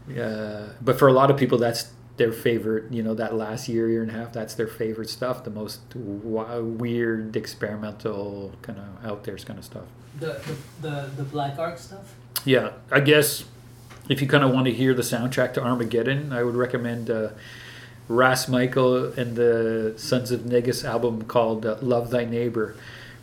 Uh, 0.08 0.69
but 0.82 0.97
for 0.97 1.10
a 1.10 1.12
lot 1.12 1.30
of 1.30 1.36
people, 1.36 1.58
that's 1.58 1.91
their 2.15 2.32
favorite. 2.32 2.89
You 2.91 3.04
know, 3.04 3.13
that 3.15 3.36
last 3.36 3.67
year, 3.67 3.89
year 3.89 4.02
and 4.02 4.10
a 4.10 4.13
half, 4.13 4.32
that's 4.32 4.54
their 4.54 4.67
favorite 4.67 5.10
stuff. 5.10 5.43
The 5.43 5.50
most 5.50 5.82
w- 5.89 6.63
weird, 6.63 7.36
experimental, 7.36 8.54
kind 8.62 8.80
of 8.80 9.06
out 9.06 9.26
there 9.26 9.36
kind 9.36 9.60
of 9.60 9.65
stuff. 9.65 9.84
The 10.17 10.39
the, 10.82 10.89
the, 10.89 11.12
the 11.17 11.23
Black 11.23 11.60
Ark 11.60 11.78
stuff? 11.78 12.15
Yeah, 12.45 12.71
I 12.89 13.02
guess 13.02 13.43
if 14.10 14.22
you 14.22 14.28
kind 14.28 14.43
of 14.43 14.52
want 14.52 14.65
to 14.65 14.74
hear 14.74 14.93
the 14.93 15.02
soundtrack 15.02 15.54
to 15.56 15.63
Armageddon, 15.63 16.32
I 16.32 16.43
would 16.43 16.56
recommend 16.56 17.10
uh, 17.10 17.30
Ras 18.08 18.48
Michael 18.48 19.06
and 19.13 19.36
the 19.36 19.93
Sons 19.98 20.32
of 20.32 20.46
Negus 20.46 20.86
album 20.86 21.24
called 21.24 21.65
uh, 21.65 21.78
"Love 21.82 22.10
Thy 22.10 22.26
Neighbor," 22.26 22.76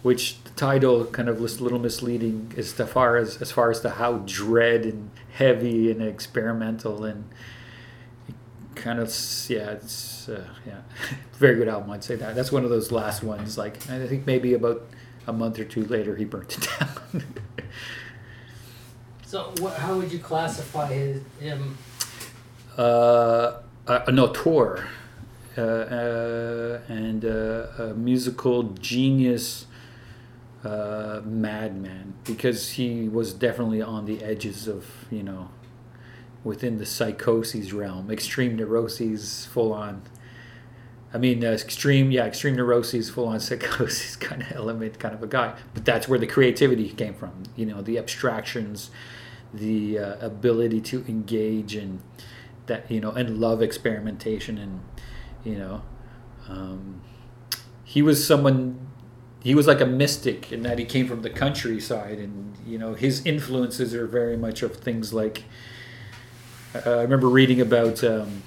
which 0.02 0.42
the 0.44 0.50
title 0.50 1.06
kind 1.06 1.28
of 1.28 1.40
was 1.40 1.58
a 1.58 1.62
little 1.62 1.78
misleading 1.78 2.52
as 2.56 2.72
far 2.72 3.16
as 3.16 3.40
as 3.40 3.50
far 3.50 3.70
as 3.70 3.80
to 3.80 3.90
how 3.90 4.18
dread 4.26 4.84
and 4.84 5.10
heavy 5.34 5.90
and 5.90 6.02
experimental 6.02 7.04
and 7.04 7.24
kind 8.74 8.98
of 8.98 9.08
yeah 9.48 9.70
it's 9.70 10.28
uh, 10.28 10.46
yeah 10.66 10.80
very 11.34 11.54
good 11.56 11.68
album 11.68 11.90
I'd 11.90 12.04
say 12.04 12.16
that 12.16 12.34
that's 12.34 12.52
one 12.52 12.64
of 12.64 12.70
those 12.70 12.92
last 12.92 13.22
ones 13.22 13.56
like 13.56 13.76
I 13.88 14.06
think 14.06 14.26
maybe 14.26 14.52
about 14.52 14.82
a 15.26 15.32
month 15.32 15.58
or 15.58 15.64
two 15.64 15.84
later 15.84 16.16
he 16.16 16.24
burnt 16.24 16.58
it 16.58 16.68
down. 16.78 17.24
So 19.34 19.52
how 19.78 19.96
would 19.96 20.12
you 20.12 20.20
classify 20.20 20.92
his, 20.92 21.20
him? 21.40 21.76
uh, 22.78 23.58
auteur 23.88 24.86
uh, 25.58 25.60
uh, 25.60 26.80
and 26.86 27.24
a 27.24 27.94
musical 27.96 28.62
genius 28.74 29.66
uh, 30.62 31.20
madman 31.24 32.14
because 32.22 32.70
he 32.70 33.08
was 33.08 33.32
definitely 33.32 33.82
on 33.82 34.04
the 34.04 34.22
edges 34.22 34.68
of 34.68 34.86
you 35.10 35.24
know 35.24 35.48
within 36.44 36.78
the 36.78 36.86
psychoses 36.86 37.72
realm 37.72 38.12
extreme 38.12 38.54
neuroses 38.54 39.46
full 39.46 39.72
on 39.72 40.02
I 41.12 41.18
mean, 41.18 41.44
uh, 41.44 41.52
extreme, 41.52 42.10
yeah, 42.10 42.24
extreme 42.24 42.56
neuroses, 42.56 43.08
full 43.08 43.28
on 43.28 43.38
psychosis 43.48 44.16
kind 44.16 44.42
of 44.42 44.50
element, 44.50 44.98
kind 44.98 45.14
of 45.14 45.22
a 45.22 45.28
guy. 45.28 45.54
But 45.72 45.84
that's 45.84 46.08
where 46.08 46.18
the 46.18 46.26
creativity 46.26 46.88
came 46.88 47.14
from. 47.14 47.44
You 47.54 47.66
know, 47.66 47.82
the 47.82 47.98
abstractions, 47.98 48.90
the 49.56 49.98
uh, 49.98 50.26
ability 50.26 50.80
to 50.80 51.04
engage 51.06 51.76
in 51.76 52.00
that, 52.66 52.90
you 52.90 53.00
know, 53.00 53.10
and 53.10 53.38
love 53.38 53.62
experimentation. 53.62 54.58
And, 54.58 54.80
you 55.44 55.56
know, 55.56 55.82
um, 56.48 57.02
he 57.84 58.02
was 58.02 58.26
someone, 58.26 58.86
he 59.42 59.54
was 59.54 59.66
like 59.66 59.80
a 59.80 59.86
mystic 59.86 60.52
in 60.52 60.62
that 60.62 60.78
he 60.78 60.84
came 60.84 61.06
from 61.06 61.22
the 61.22 61.30
countryside. 61.30 62.18
And, 62.18 62.56
you 62.66 62.78
know, 62.78 62.94
his 62.94 63.24
influences 63.24 63.94
are 63.94 64.06
very 64.06 64.36
much 64.36 64.62
of 64.62 64.76
things 64.76 65.12
like, 65.12 65.44
uh, 66.74 66.90
I 66.90 67.02
remember 67.02 67.28
reading 67.28 67.60
about. 67.60 68.02
Um, 68.02 68.42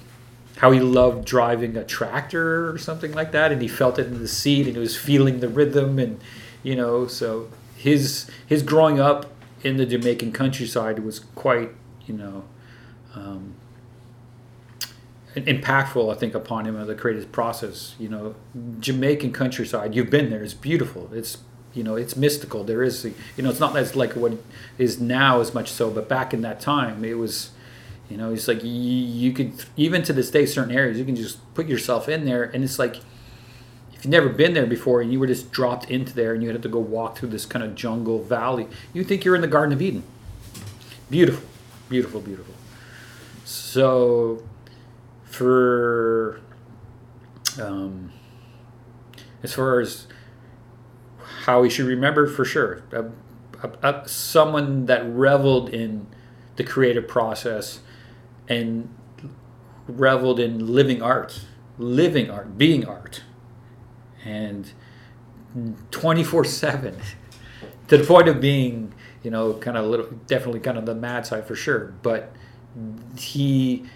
how 0.58 0.72
he 0.72 0.80
loved 0.80 1.24
driving 1.24 1.76
a 1.76 1.84
tractor 1.84 2.68
or 2.68 2.76
something 2.78 3.12
like 3.12 3.30
that 3.30 3.52
and 3.52 3.62
he 3.62 3.68
felt 3.68 3.96
it 3.96 4.08
in 4.08 4.18
the 4.18 4.26
seat 4.26 4.66
and 4.66 4.74
he 4.74 4.80
was 4.80 4.96
feeling 4.96 5.38
the 5.38 5.48
rhythm 5.48 6.00
and 6.00 6.20
you 6.64 6.74
know 6.74 7.06
so 7.06 7.48
his 7.76 8.28
his 8.44 8.62
growing 8.62 8.98
up 8.98 9.26
in 9.62 9.76
the 9.76 9.86
Jamaican 9.86 10.32
countryside 10.32 11.00
was 11.00 11.20
quite 11.34 11.70
you 12.06 12.14
know 12.14 12.44
um, 13.14 13.54
impactful 15.34 16.14
I 16.14 16.18
think 16.18 16.34
upon 16.34 16.66
him 16.66 16.76
of 16.76 16.86
the 16.86 16.94
creative 16.94 17.30
process 17.32 17.94
you 17.98 18.08
know. 18.08 18.34
Jamaican 18.80 19.32
countryside 19.32 19.94
you've 19.94 20.10
been 20.10 20.30
there 20.30 20.42
it's 20.42 20.54
beautiful 20.54 21.10
it's 21.12 21.38
you 21.74 21.82
know 21.82 21.96
it's 21.96 22.16
mystical 22.16 22.64
there 22.64 22.82
is 22.82 23.04
you 23.04 23.42
know 23.42 23.50
it's 23.50 23.60
not 23.60 23.76
as 23.76 23.94
like 23.94 24.14
what 24.14 24.32
is 24.78 25.00
now 25.00 25.40
as 25.40 25.54
much 25.54 25.70
so 25.70 25.90
but 25.90 26.08
back 26.08 26.32
in 26.32 26.40
that 26.42 26.60
time 26.60 27.04
it 27.04 27.18
was 27.18 27.50
you 28.08 28.16
know, 28.16 28.32
it's 28.32 28.48
like 28.48 28.64
you, 28.64 28.70
you 28.70 29.32
could 29.32 29.52
even 29.76 30.02
to 30.04 30.12
this 30.12 30.30
day, 30.30 30.46
certain 30.46 30.74
areas 30.74 30.98
you 30.98 31.04
can 31.04 31.16
just 31.16 31.38
put 31.54 31.66
yourself 31.68 32.08
in 32.08 32.24
there, 32.24 32.44
and 32.44 32.64
it's 32.64 32.78
like 32.78 32.96
if 33.98 34.04
you've 34.04 34.12
never 34.12 34.28
been 34.28 34.54
there 34.54 34.66
before 34.66 35.00
and 35.00 35.12
you 35.12 35.18
were 35.18 35.26
just 35.26 35.50
dropped 35.50 35.90
into 35.90 36.14
there 36.14 36.32
and 36.32 36.40
you 36.40 36.50
had 36.50 36.62
to 36.62 36.68
go 36.68 36.78
walk 36.78 37.18
through 37.18 37.30
this 37.30 37.44
kind 37.44 37.64
of 37.64 37.74
jungle 37.74 38.22
valley, 38.22 38.68
you 38.92 39.02
think 39.02 39.24
you're 39.24 39.34
in 39.34 39.40
the 39.40 39.48
Garden 39.48 39.72
of 39.72 39.82
Eden. 39.82 40.04
Beautiful, 41.10 41.48
beautiful, 41.88 42.20
beautiful. 42.20 42.54
So, 43.44 44.44
for 45.24 46.40
um, 47.60 48.12
as 49.42 49.52
far 49.52 49.80
as 49.80 50.06
how 51.46 51.62
we 51.62 51.68
should 51.68 51.86
remember, 51.86 52.28
for 52.28 52.44
sure, 52.44 52.84
a, 52.92 53.06
a, 53.64 53.70
a, 53.82 54.08
someone 54.08 54.86
that 54.86 55.04
reveled 55.08 55.70
in 55.70 56.06
the 56.54 56.62
creative 56.62 57.08
process 57.08 57.80
and 58.48 58.94
reveled 59.88 60.38
in 60.38 60.72
living 60.72 61.02
art, 61.02 61.40
living 61.78 62.30
art, 62.30 62.56
being 62.56 62.86
art, 62.86 63.22
and 64.28 64.70
24 65.90 66.44
7 66.44 66.96
to 67.88 67.96
the 67.96 68.04
point 68.04 68.28
of 68.28 68.40
being, 68.40 68.94
you 69.22 69.30
know, 69.30 69.54
kind 69.54 69.76
of 69.76 69.84
a 69.84 69.88
little, 69.88 70.06
definitely 70.26 70.60
kind 70.60 70.76
of 70.76 70.86
the 70.86 70.94
mad 70.94 71.26
side 71.26 71.46
for 71.46 71.54
sure. 71.54 71.94
But 72.02 72.32
he, 73.16 73.86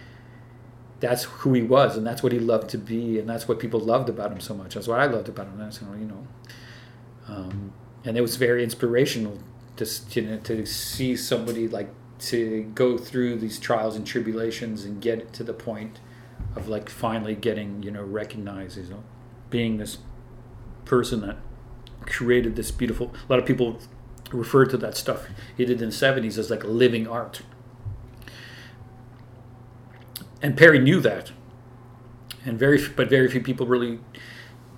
that's 1.00 1.24
who 1.24 1.52
he 1.52 1.62
was, 1.62 1.96
and 1.96 2.06
that's 2.06 2.22
what 2.22 2.32
he 2.32 2.38
loved 2.38 2.70
to 2.70 2.78
be, 2.78 3.18
and 3.18 3.28
that's 3.28 3.46
what 3.46 3.58
people 3.58 3.80
loved 3.80 4.08
about 4.08 4.32
him 4.32 4.40
so 4.40 4.54
much. 4.54 4.74
That's 4.74 4.88
what 4.88 4.98
I 4.98 5.06
loved 5.06 5.28
about 5.28 5.46
him. 5.46 5.58
That's, 5.58 5.80
you 5.82 6.06
know, 6.06 6.26
um, 7.28 7.72
and 8.04 8.16
it 8.16 8.22
was 8.22 8.36
very 8.36 8.64
inspirational 8.64 9.38
to, 9.76 9.86
you 10.12 10.22
know, 10.22 10.38
to 10.38 10.64
see 10.64 11.16
somebody 11.16 11.68
like 11.68 11.90
to 12.18 12.70
go 12.74 12.96
through 12.96 13.36
these 13.36 13.58
trials 13.58 13.96
and 13.96 14.06
tribulations 14.06 14.84
and 14.84 15.02
get 15.02 15.32
to 15.32 15.44
the 15.44 15.52
point 15.52 15.98
of 16.54 16.68
like 16.68 16.88
finally 16.88 17.34
getting 17.34 17.82
you 17.82 17.90
know 17.90 18.02
recognized 18.02 18.78
as 18.78 18.90
being 19.50 19.78
this 19.78 19.98
person 20.84 21.20
that 21.22 21.36
created 22.06 22.56
this 22.56 22.70
beautiful 22.70 23.12
a 23.28 23.32
lot 23.32 23.38
of 23.38 23.46
people 23.46 23.78
refer 24.32 24.64
to 24.64 24.76
that 24.76 24.96
stuff 24.96 25.26
he 25.56 25.64
did 25.64 25.80
in 25.82 25.90
the 25.90 25.94
70s 25.94 26.38
as 26.38 26.50
like 26.50 26.64
living 26.64 27.06
art. 27.06 27.42
And 30.40 30.56
perry 30.56 30.78
knew 30.78 31.00
that. 31.00 31.32
And 32.44 32.58
very 32.58 32.82
but 32.96 33.08
very 33.08 33.28
few 33.28 33.40
people 33.40 33.66
really 33.66 34.00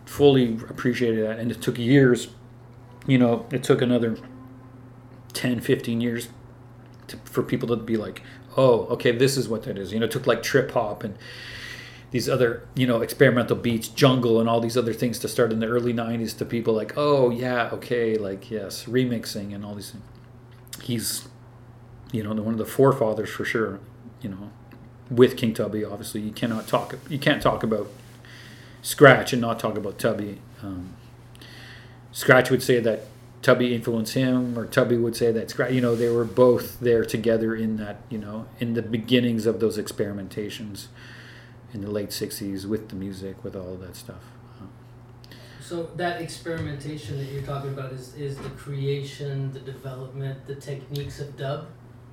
fully 0.05 0.55
appreciated 0.69 1.25
that. 1.25 1.39
And 1.39 1.51
it 1.51 1.63
took 1.63 1.79
years 1.79 2.29
you 3.07 3.19
know 3.19 3.47
it 3.51 3.63
took 3.63 3.81
another 3.81 4.17
10, 5.35 5.61
15 5.61 6.01
years 6.01 6.29
to, 7.09 7.17
for 7.25 7.43
people 7.43 7.69
to 7.69 7.77
be 7.77 7.97
like, 7.97 8.23
oh, 8.57 8.87
okay, 8.87 9.13
this 9.13 9.37
is 9.37 9.49
what 9.49 9.65
that 9.65 9.77
is. 9.77 9.93
You 9.93 9.99
know, 9.99 10.07
it 10.07 10.11
took 10.11 10.27
like 10.27 10.43
trip 10.43 10.71
hop 10.71 11.05
and 11.05 11.17
these 12.15 12.29
other, 12.29 12.63
you 12.77 12.87
know, 12.87 13.01
experimental 13.01 13.57
beats, 13.57 13.89
jungle, 13.89 14.39
and 14.39 14.49
all 14.49 14.61
these 14.61 14.77
other 14.77 14.93
things 14.93 15.19
to 15.19 15.27
start 15.27 15.51
in 15.51 15.59
the 15.59 15.67
early 15.67 15.93
90s 15.93 16.39
to 16.39 16.45
people 16.45 16.73
like, 16.73 16.93
oh, 16.97 17.31
yeah, 17.31 17.69
okay, 17.73 18.17
like, 18.17 18.53
yes, 18.53 18.85
remixing 18.85 19.53
and 19.53 19.65
all 19.65 19.75
these 19.75 19.91
things. 19.91 20.05
He's, 20.81 21.27
you 22.13 22.23
know, 22.23 22.33
one 22.41 22.55
of 22.55 22.59
the 22.59 22.67
forefathers 22.67 23.31
for 23.31 23.45
sure, 23.45 23.81
you 24.23 24.29
know, 24.29 24.53
with 25.11 25.37
King 25.37 25.55
Tubby, 25.55 25.85
obviously. 25.85 26.21
You 26.21 26.31
cannot 26.31 26.69
talk, 26.69 26.97
you 27.09 27.19
can't 27.19 27.43
talk 27.43 27.65
about 27.65 27.89
Scratch 28.81 29.33
and 29.33 29.43
not 29.43 29.59
talk 29.59 29.77
about 29.77 29.99
Tubby. 29.99 30.41
Um, 30.63 30.95
Scratch 32.13 32.49
would 32.49 32.63
say 32.63 32.79
that 32.79 33.09
Tubby 33.43 33.75
influenced 33.75 34.15
him, 34.15 34.57
or 34.57 34.67
Tubby 34.67 34.97
would 34.97 35.17
say 35.17 35.33
that 35.33 35.51
Scratch. 35.51 35.73
You 35.73 35.81
know, 35.81 35.97
they 35.97 36.11
were 36.11 36.25
both 36.25 36.79
there 36.79 37.05
together 37.05 37.57
in 37.57 37.77
that. 37.79 38.03
You 38.09 38.19
know, 38.19 38.47
in 38.61 38.75
the 38.75 38.83
beginnings 38.83 39.47
of 39.47 39.59
those 39.59 39.79
experimentations 39.79 40.87
in 41.75 41.83
the 41.83 41.91
late 41.91 42.09
'60s 42.09 42.65
with 42.65 42.89
the 42.89 42.97
music, 42.97 43.45
with 43.45 43.55
all 43.55 43.75
of 43.75 43.81
that 43.81 43.97
stuff. 43.97 44.23
So 45.61 45.89
that 45.97 46.21
experimentation 46.21 47.17
that 47.17 47.25
you're 47.33 47.43
talking 47.43 47.71
about 47.71 47.91
is, 47.93 48.15
is 48.17 48.37
the 48.37 48.51
creation, 48.51 49.51
the 49.53 49.61
development, 49.61 50.47
the 50.47 50.57
techniques 50.57 51.21
of 51.21 51.39
dub? 51.39 51.69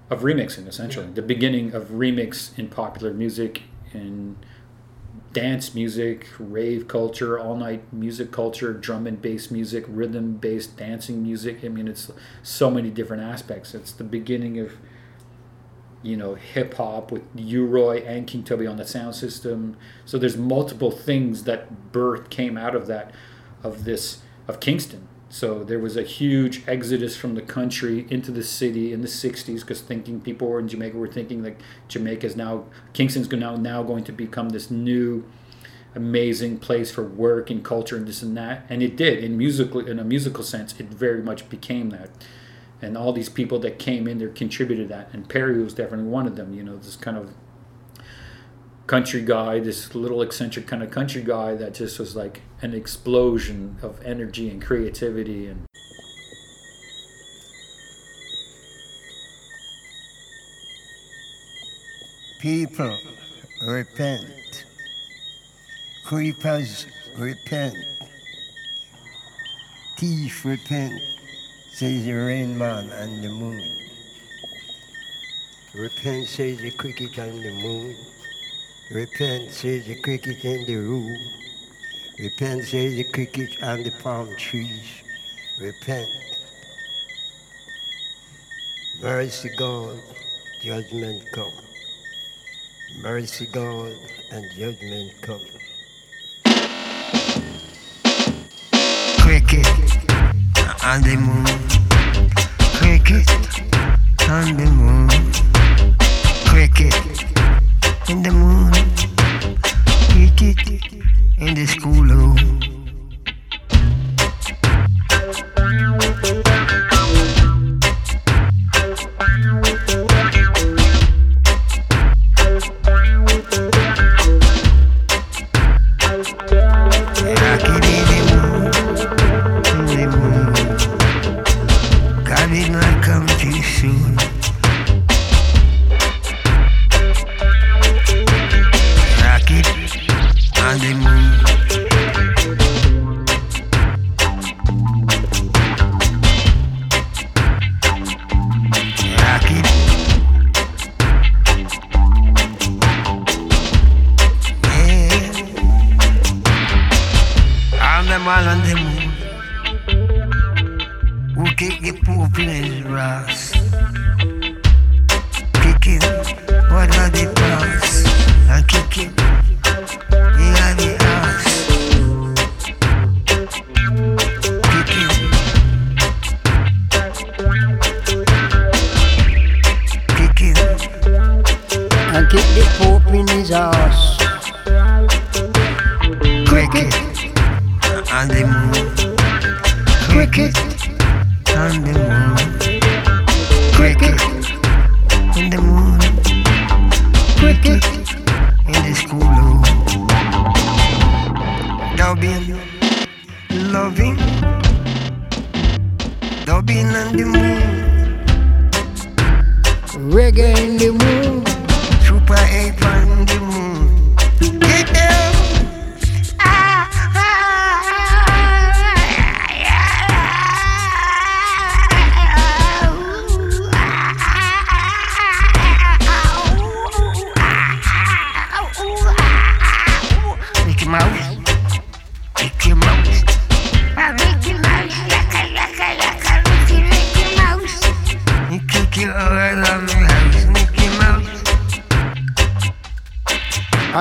Of 0.10 0.22
remixing, 0.22 0.68
essentially. 0.70 1.08
Yeah. 1.08 1.14
The 1.16 1.22
beginning 1.22 1.74
of 1.74 1.90
remix 1.90 2.58
in 2.58 2.70
popular 2.70 3.14
music 3.14 3.64
in 3.94 4.38
dance 5.34 5.74
music, 5.74 6.28
rave 6.40 6.88
culture, 6.88 7.40
all 7.40 7.56
night 7.56 7.92
music 7.92 8.32
culture, 8.32 8.74
drum 8.74 9.08
and 9.08 9.22
bass 9.22 9.50
music, 9.52 9.86
rhythm 9.88 10.34
based 10.34 10.78
dancing 10.78 11.24
music. 11.24 11.60
I 11.64 11.70
mean, 11.70 11.88
it's 11.88 12.12
so 12.44 12.70
many 12.70 12.90
different 12.90 13.24
aspects. 13.24 13.74
It's 13.74 13.92
the 13.92 14.04
beginning 14.04 14.60
of, 14.60 14.74
you 16.04 16.18
know, 16.18 16.36
hip 16.36 16.76
hop 16.76 17.12
with 17.12 17.24
U-Roy 17.36 17.98
and 18.00 18.26
King 18.26 18.44
Tubby 18.44 18.68
on 18.68 18.78
the 18.78 18.86
sound 18.86 19.16
system. 19.16 19.78
So 20.06 20.18
there's 20.18 20.38
multiple 20.38 20.92
things 20.92 21.44
that 21.44 21.92
birth 21.92 22.30
came 22.30 22.58
out 22.58 22.76
of 22.76 22.88
that, 22.88 23.12
of 23.64 23.84
this, 23.84 24.22
of 24.48 24.60
Kingston. 24.60 25.08
So 25.32 25.64
there 25.64 25.80
was 25.80 25.96
a 25.96 26.04
huge 26.04 26.62
exodus 26.68 27.16
from 27.16 27.36
the 27.36 27.42
country 27.42 28.06
into 28.10 28.32
the 28.32 28.44
city 28.44 28.92
in 28.92 29.02
the 29.02 29.08
'60s 29.08 29.62
because 29.62 29.80
thinking 29.80 30.20
people 30.20 30.50
were 30.50 30.60
in 30.60 30.68
Jamaica 30.68 30.98
were 30.98 31.08
thinking 31.08 31.42
like 31.42 31.58
is 31.96 32.36
now 32.36 32.66
Kingston's 32.92 33.32
now 33.32 33.56
now 33.56 33.82
going 33.82 34.04
to 34.04 34.12
become 34.12 34.50
this 34.50 34.70
new 34.70 35.24
amazing 35.96 36.58
place 36.58 36.92
for 36.92 37.04
work 37.04 37.50
and 37.50 37.64
culture 37.64 37.96
and 37.96 38.08
this 38.08 38.22
and 38.22 38.36
that, 38.36 38.66
and 38.70 38.84
it 38.84 38.98
did 38.98 39.24
in 39.24 39.38
musical 39.38 39.80
in 39.80 40.00
a 40.00 40.04
musical 40.04 40.44
sense. 40.44 40.78
It 40.78 40.88
very 40.88 41.22
much 41.22 41.50
became 41.50 41.92
that, 41.92 42.10
and 42.82 42.98
all 42.98 43.14
these 43.14 43.30
people 43.30 43.60
that 43.60 43.78
came 43.80 44.08
in 44.08 44.18
there 44.18 44.30
contributed 44.30 44.90
that, 44.90 45.10
and 45.14 45.30
Perry 45.30 45.62
was 45.62 45.74
definitely 45.74 46.08
one 46.08 46.28
of 46.28 46.36
them. 46.36 46.54
You 46.54 46.64
know, 46.64 46.78
this 46.78 46.96
kind 46.96 47.18
of 47.18 47.34
country 48.88 49.22
guy, 49.22 49.60
this 49.60 49.96
little 49.96 50.22
eccentric 50.22 50.68
kind 50.68 50.84
of 50.84 50.92
country 50.92 51.22
guy 51.22 51.56
that 51.56 51.76
just 51.76 52.00
was 52.00 52.16
like 52.16 52.42
an 52.62 52.74
explosion 52.74 53.78
of 53.82 54.02
energy 54.04 54.50
and 54.50 54.62
creativity 54.62 55.48
and 55.48 55.66
People, 62.42 62.98
repent. 63.68 64.66
Creepers, 66.04 66.88
repent. 67.20 67.76
Thief, 70.00 70.44
repent, 70.44 71.00
says 71.74 72.06
the 72.06 72.14
rain 72.14 72.58
man 72.58 72.90
and 72.92 73.24
the 73.24 73.30
moon. 73.30 73.62
Repent, 75.74 76.28
says 76.28 76.58
the 76.60 76.72
cricket 76.72 77.18
and 77.18 77.42
the 77.42 77.52
moon. 77.52 77.96
Repent, 78.92 79.52
says 79.52 79.86
the 79.86 79.96
cricket 80.02 80.44
in 80.44 80.66
the 80.66 80.76
room. 80.76 81.18
Repent, 82.20 82.66
says 82.66 82.96
the 82.96 83.06
cricket 83.06 83.56
and 83.62 83.86
the 83.86 83.92
palm 84.04 84.36
trees. 84.36 85.02
Repent. 85.62 86.10
Mercy 89.02 89.50
God, 89.58 89.98
judgment 90.62 91.24
come. 91.32 91.54
Mercy 93.02 93.46
God 93.46 93.96
and 94.32 94.52
judgment 94.52 95.14
come. 95.22 95.61
On 100.84 101.02
the 101.04 101.16
moon. 101.16 101.46
Cricket 102.78 103.30
on 104.30 104.58
the 104.58 104.66
moon. 104.66 105.10
Cricket 106.46 106.96
in 108.10 108.24
the 108.24 108.32
moon. 108.32 108.72
Cricket 110.10 110.94
in 111.38 111.54
the 111.54 111.66
schoolroom. 111.68 112.61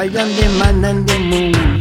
Man 0.09 0.83
on 0.83 1.05
the 1.05 1.19
moon. 1.19 1.80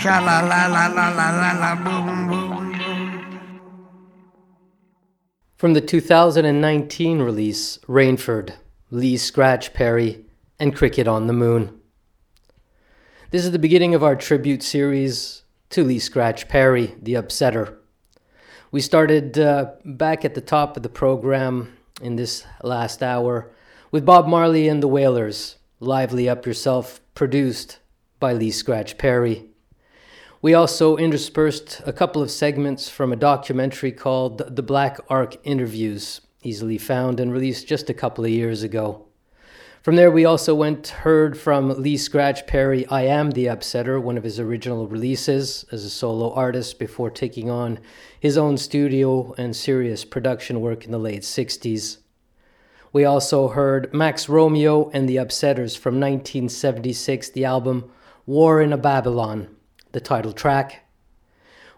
Sha 0.00 0.18
la 0.18 0.40
la 0.40 0.66
la 0.66 0.86
la 0.86 1.10
la 1.10 1.30
la 1.30 1.52
la 1.60 1.74
boom 1.74 2.26
boom. 2.26 3.40
From 5.58 5.74
the 5.74 5.82
2019 5.82 7.20
release, 7.20 7.76
Rainford, 7.86 8.54
Lee 8.90 9.18
Scratch 9.18 9.74
Perry, 9.74 10.24
and 10.58 10.74
Cricket 10.74 11.06
on 11.06 11.26
the 11.26 11.34
Moon. 11.34 11.78
This 13.30 13.44
is 13.44 13.50
the 13.50 13.58
beginning 13.58 13.94
of 13.94 14.02
our 14.02 14.16
tribute 14.16 14.62
series 14.62 15.42
to 15.68 15.84
Lee 15.84 15.98
Scratch 15.98 16.48
Perry, 16.48 16.94
the 17.02 17.12
Upsetter. 17.12 17.76
We 18.72 18.80
started 18.80 19.38
uh, 19.38 19.72
back 19.84 20.24
at 20.24 20.34
the 20.34 20.40
top 20.40 20.78
of 20.78 20.82
the 20.82 20.88
program 20.88 21.76
in 22.00 22.16
this 22.16 22.46
last 22.62 23.02
hour 23.02 23.52
with 23.90 24.06
Bob 24.06 24.26
Marley 24.26 24.66
and 24.66 24.82
the 24.82 24.88
Wailers, 24.88 25.58
Lively 25.78 26.26
Up 26.26 26.46
Yourself, 26.46 27.02
produced 27.12 27.80
by 28.18 28.32
Lee 28.32 28.50
Scratch 28.50 28.96
Perry. 28.96 29.49
We 30.42 30.54
also 30.54 30.96
interspersed 30.96 31.82
a 31.84 31.92
couple 31.92 32.22
of 32.22 32.30
segments 32.30 32.88
from 32.88 33.12
a 33.12 33.16
documentary 33.16 33.92
called 33.92 34.56
The 34.56 34.62
Black 34.62 34.98
Ark 35.10 35.36
Interviews, 35.44 36.22
easily 36.42 36.78
found 36.78 37.20
and 37.20 37.30
released 37.30 37.68
just 37.68 37.90
a 37.90 37.94
couple 37.94 38.24
of 38.24 38.30
years 38.30 38.62
ago. 38.62 39.04
From 39.82 39.96
there, 39.96 40.10
we 40.10 40.24
also 40.24 40.54
went 40.54 40.88
heard 40.88 41.36
from 41.36 41.82
Lee 41.82 41.98
Scratch 41.98 42.46
Perry, 42.46 42.86
I 42.86 43.02
Am 43.02 43.32
the 43.32 43.46
Upsetter, 43.46 44.00
one 44.00 44.16
of 44.16 44.24
his 44.24 44.40
original 44.40 44.88
releases 44.88 45.66
as 45.70 45.84
a 45.84 45.90
solo 45.90 46.32
artist 46.32 46.78
before 46.78 47.10
taking 47.10 47.50
on 47.50 47.78
his 48.18 48.38
own 48.38 48.56
studio 48.56 49.34
and 49.36 49.54
serious 49.54 50.06
production 50.06 50.62
work 50.62 50.86
in 50.86 50.90
the 50.90 50.98
late 50.98 51.20
60s. 51.20 51.98
We 52.94 53.04
also 53.04 53.48
heard 53.48 53.92
Max 53.92 54.26
Romeo 54.26 54.88
and 54.94 55.06
the 55.06 55.16
Upsetters 55.16 55.76
from 55.76 56.00
1976, 56.00 57.28
the 57.28 57.44
album 57.44 57.92
War 58.24 58.62
in 58.62 58.72
a 58.72 58.78
Babylon 58.78 59.54
the 59.92 60.00
title 60.00 60.32
track. 60.32 60.86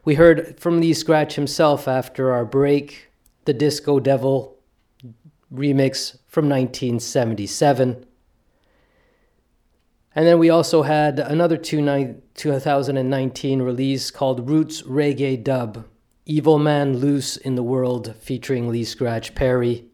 We 0.05 0.17
heard 0.17 0.59
from 0.59 0.81
Lee 0.81 0.95
Scratch 0.95 1.37
himself 1.37 1.87
after 1.87 2.33
our 2.33 2.45
break, 2.45 3.13
the 3.45 3.53
Disco 3.53 4.01
Devil 4.01 4.59
remix 5.53 6.19
from 6.27 6.49
1977. 6.49 8.07
And 10.15 10.27
then 10.27 10.39
we 10.39 10.51
also 10.51 10.83
had 10.83 11.19
another 11.19 11.57
2019 11.57 13.63
release 13.63 14.11
called 14.11 14.49
Roots 14.49 14.83
Reggae 14.83 15.43
Dub 15.43 15.87
Evil 16.27 16.59
Man 16.59 16.99
Loose 16.99 17.37
in 17.37 17.57
the 17.57 17.63
World, 17.63 18.15
featuring 18.21 18.69
Lee 18.69 18.85
Scratch 18.85 19.35
Perry. 19.35 19.87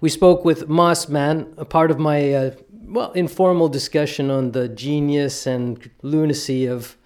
We 0.00 0.08
spoke 0.08 0.44
with 0.44 0.68
Mossman, 0.68 1.52
a 1.56 1.64
part 1.64 1.90
of 1.90 1.98
my 1.98 2.32
uh, 2.32 2.52
well 2.70 3.12
informal 3.12 3.68
discussion 3.68 4.30
on 4.30 4.52
the 4.52 4.68
genius 4.68 5.46
and 5.46 5.90
lunacy 6.02 6.66
of 6.66 6.96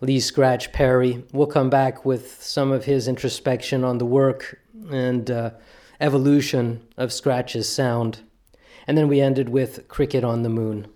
Lee 0.00 0.20
Scratch 0.20 0.72
Perry. 0.72 1.24
We'll 1.32 1.46
come 1.46 1.70
back 1.70 2.04
with 2.04 2.42
some 2.42 2.70
of 2.70 2.84
his 2.84 3.08
introspection 3.08 3.82
on 3.82 3.96
the 3.96 4.04
work 4.04 4.60
and 4.90 5.30
uh, 5.30 5.50
evolution 6.00 6.86
of 6.98 7.12
Scratch's 7.12 7.68
sound. 7.68 8.20
And 8.86 8.98
then 8.98 9.08
we 9.08 9.20
ended 9.22 9.48
with 9.48 9.88
Cricket 9.88 10.22
on 10.22 10.42
the 10.42 10.50
Moon. 10.50 10.86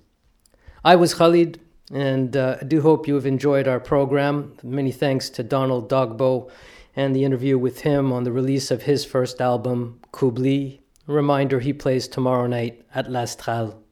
I 0.84 0.96
was 0.96 1.14
Khalid, 1.14 1.60
and 1.92 2.36
uh, 2.36 2.58
I 2.60 2.64
do 2.64 2.82
hope 2.82 3.08
you 3.08 3.14
have 3.14 3.26
enjoyed 3.26 3.66
our 3.66 3.80
program. 3.80 4.56
Many 4.62 4.92
thanks 4.92 5.30
to 5.30 5.42
Donald 5.42 5.88
Dogbo 5.88 6.50
and 6.94 7.16
the 7.16 7.24
interview 7.24 7.56
with 7.56 7.80
him 7.80 8.12
on 8.12 8.24
the 8.24 8.32
release 8.32 8.70
of 8.70 8.82
his 8.82 9.04
first 9.04 9.40
album, 9.40 10.00
Kubli. 10.12 10.80
Reminder 11.06 11.60
he 11.60 11.72
plays 11.72 12.06
tomorrow 12.06 12.46
night 12.46 12.84
at 12.94 13.10
L'Astral. 13.10 13.82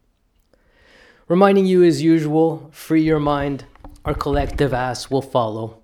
Reminding 1.29 1.67
you, 1.67 1.83
as 1.83 2.03
usual, 2.03 2.69
free 2.73 3.03
your 3.03 3.21
mind 3.21 3.65
our 4.09 4.15
collective 4.15 4.73
ass 4.73 5.11
will 5.11 5.21
follow. 5.21 5.83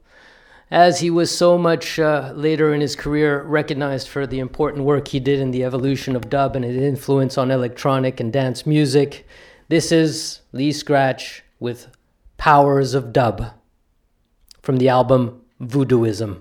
As 0.70 1.00
he 1.00 1.10
was 1.10 1.36
so 1.36 1.58
much 1.58 1.98
uh, 1.98 2.32
later 2.34 2.72
in 2.72 2.80
his 2.80 2.96
career 2.96 3.42
recognized 3.42 4.08
for 4.08 4.26
the 4.26 4.38
important 4.38 4.84
work 4.86 5.08
he 5.08 5.20
did 5.20 5.40
in 5.40 5.50
the 5.50 5.62
evolution 5.62 6.16
of 6.16 6.30
dub 6.30 6.56
and 6.56 6.64
its 6.64 6.82
influence 6.82 7.36
on 7.36 7.50
electronic 7.50 8.20
and 8.20 8.32
dance 8.32 8.64
music, 8.64 9.26
this 9.68 9.92
is 9.92 10.40
Lee 10.52 10.72
Scratch 10.72 11.42
with 11.60 11.88
Powers 12.38 12.94
of 12.94 13.12
Dub 13.12 13.52
from 14.62 14.78
the 14.78 14.88
album 14.88 15.42
Voodooism. 15.60 16.40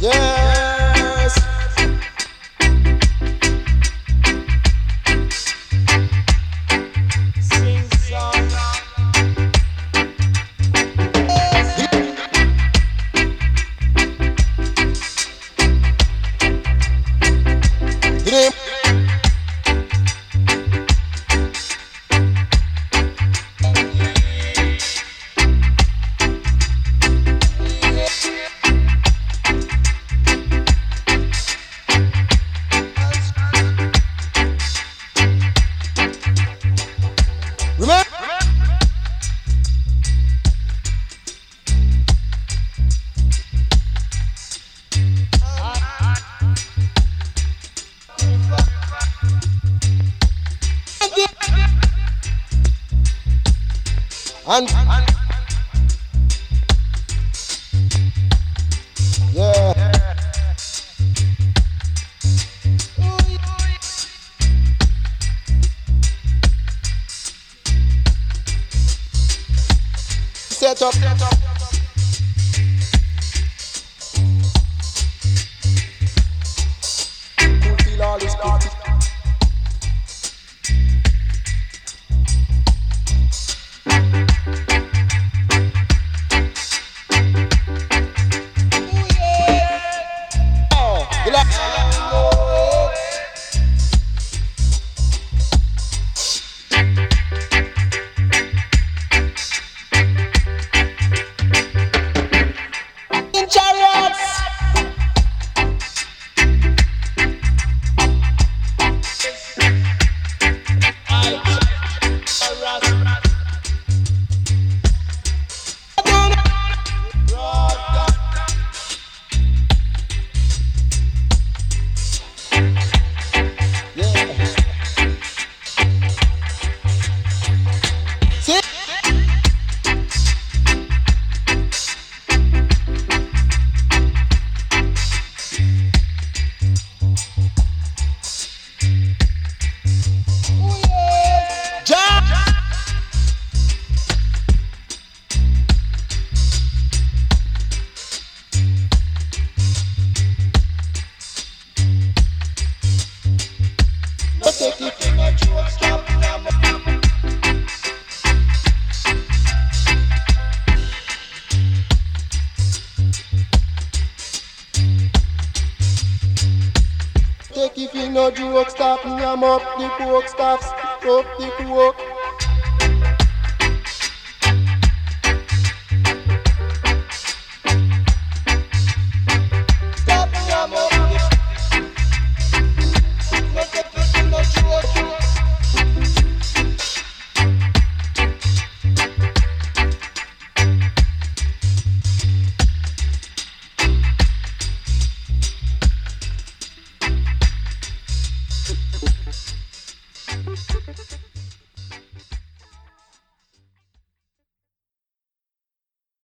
Yes. 0.00 0.37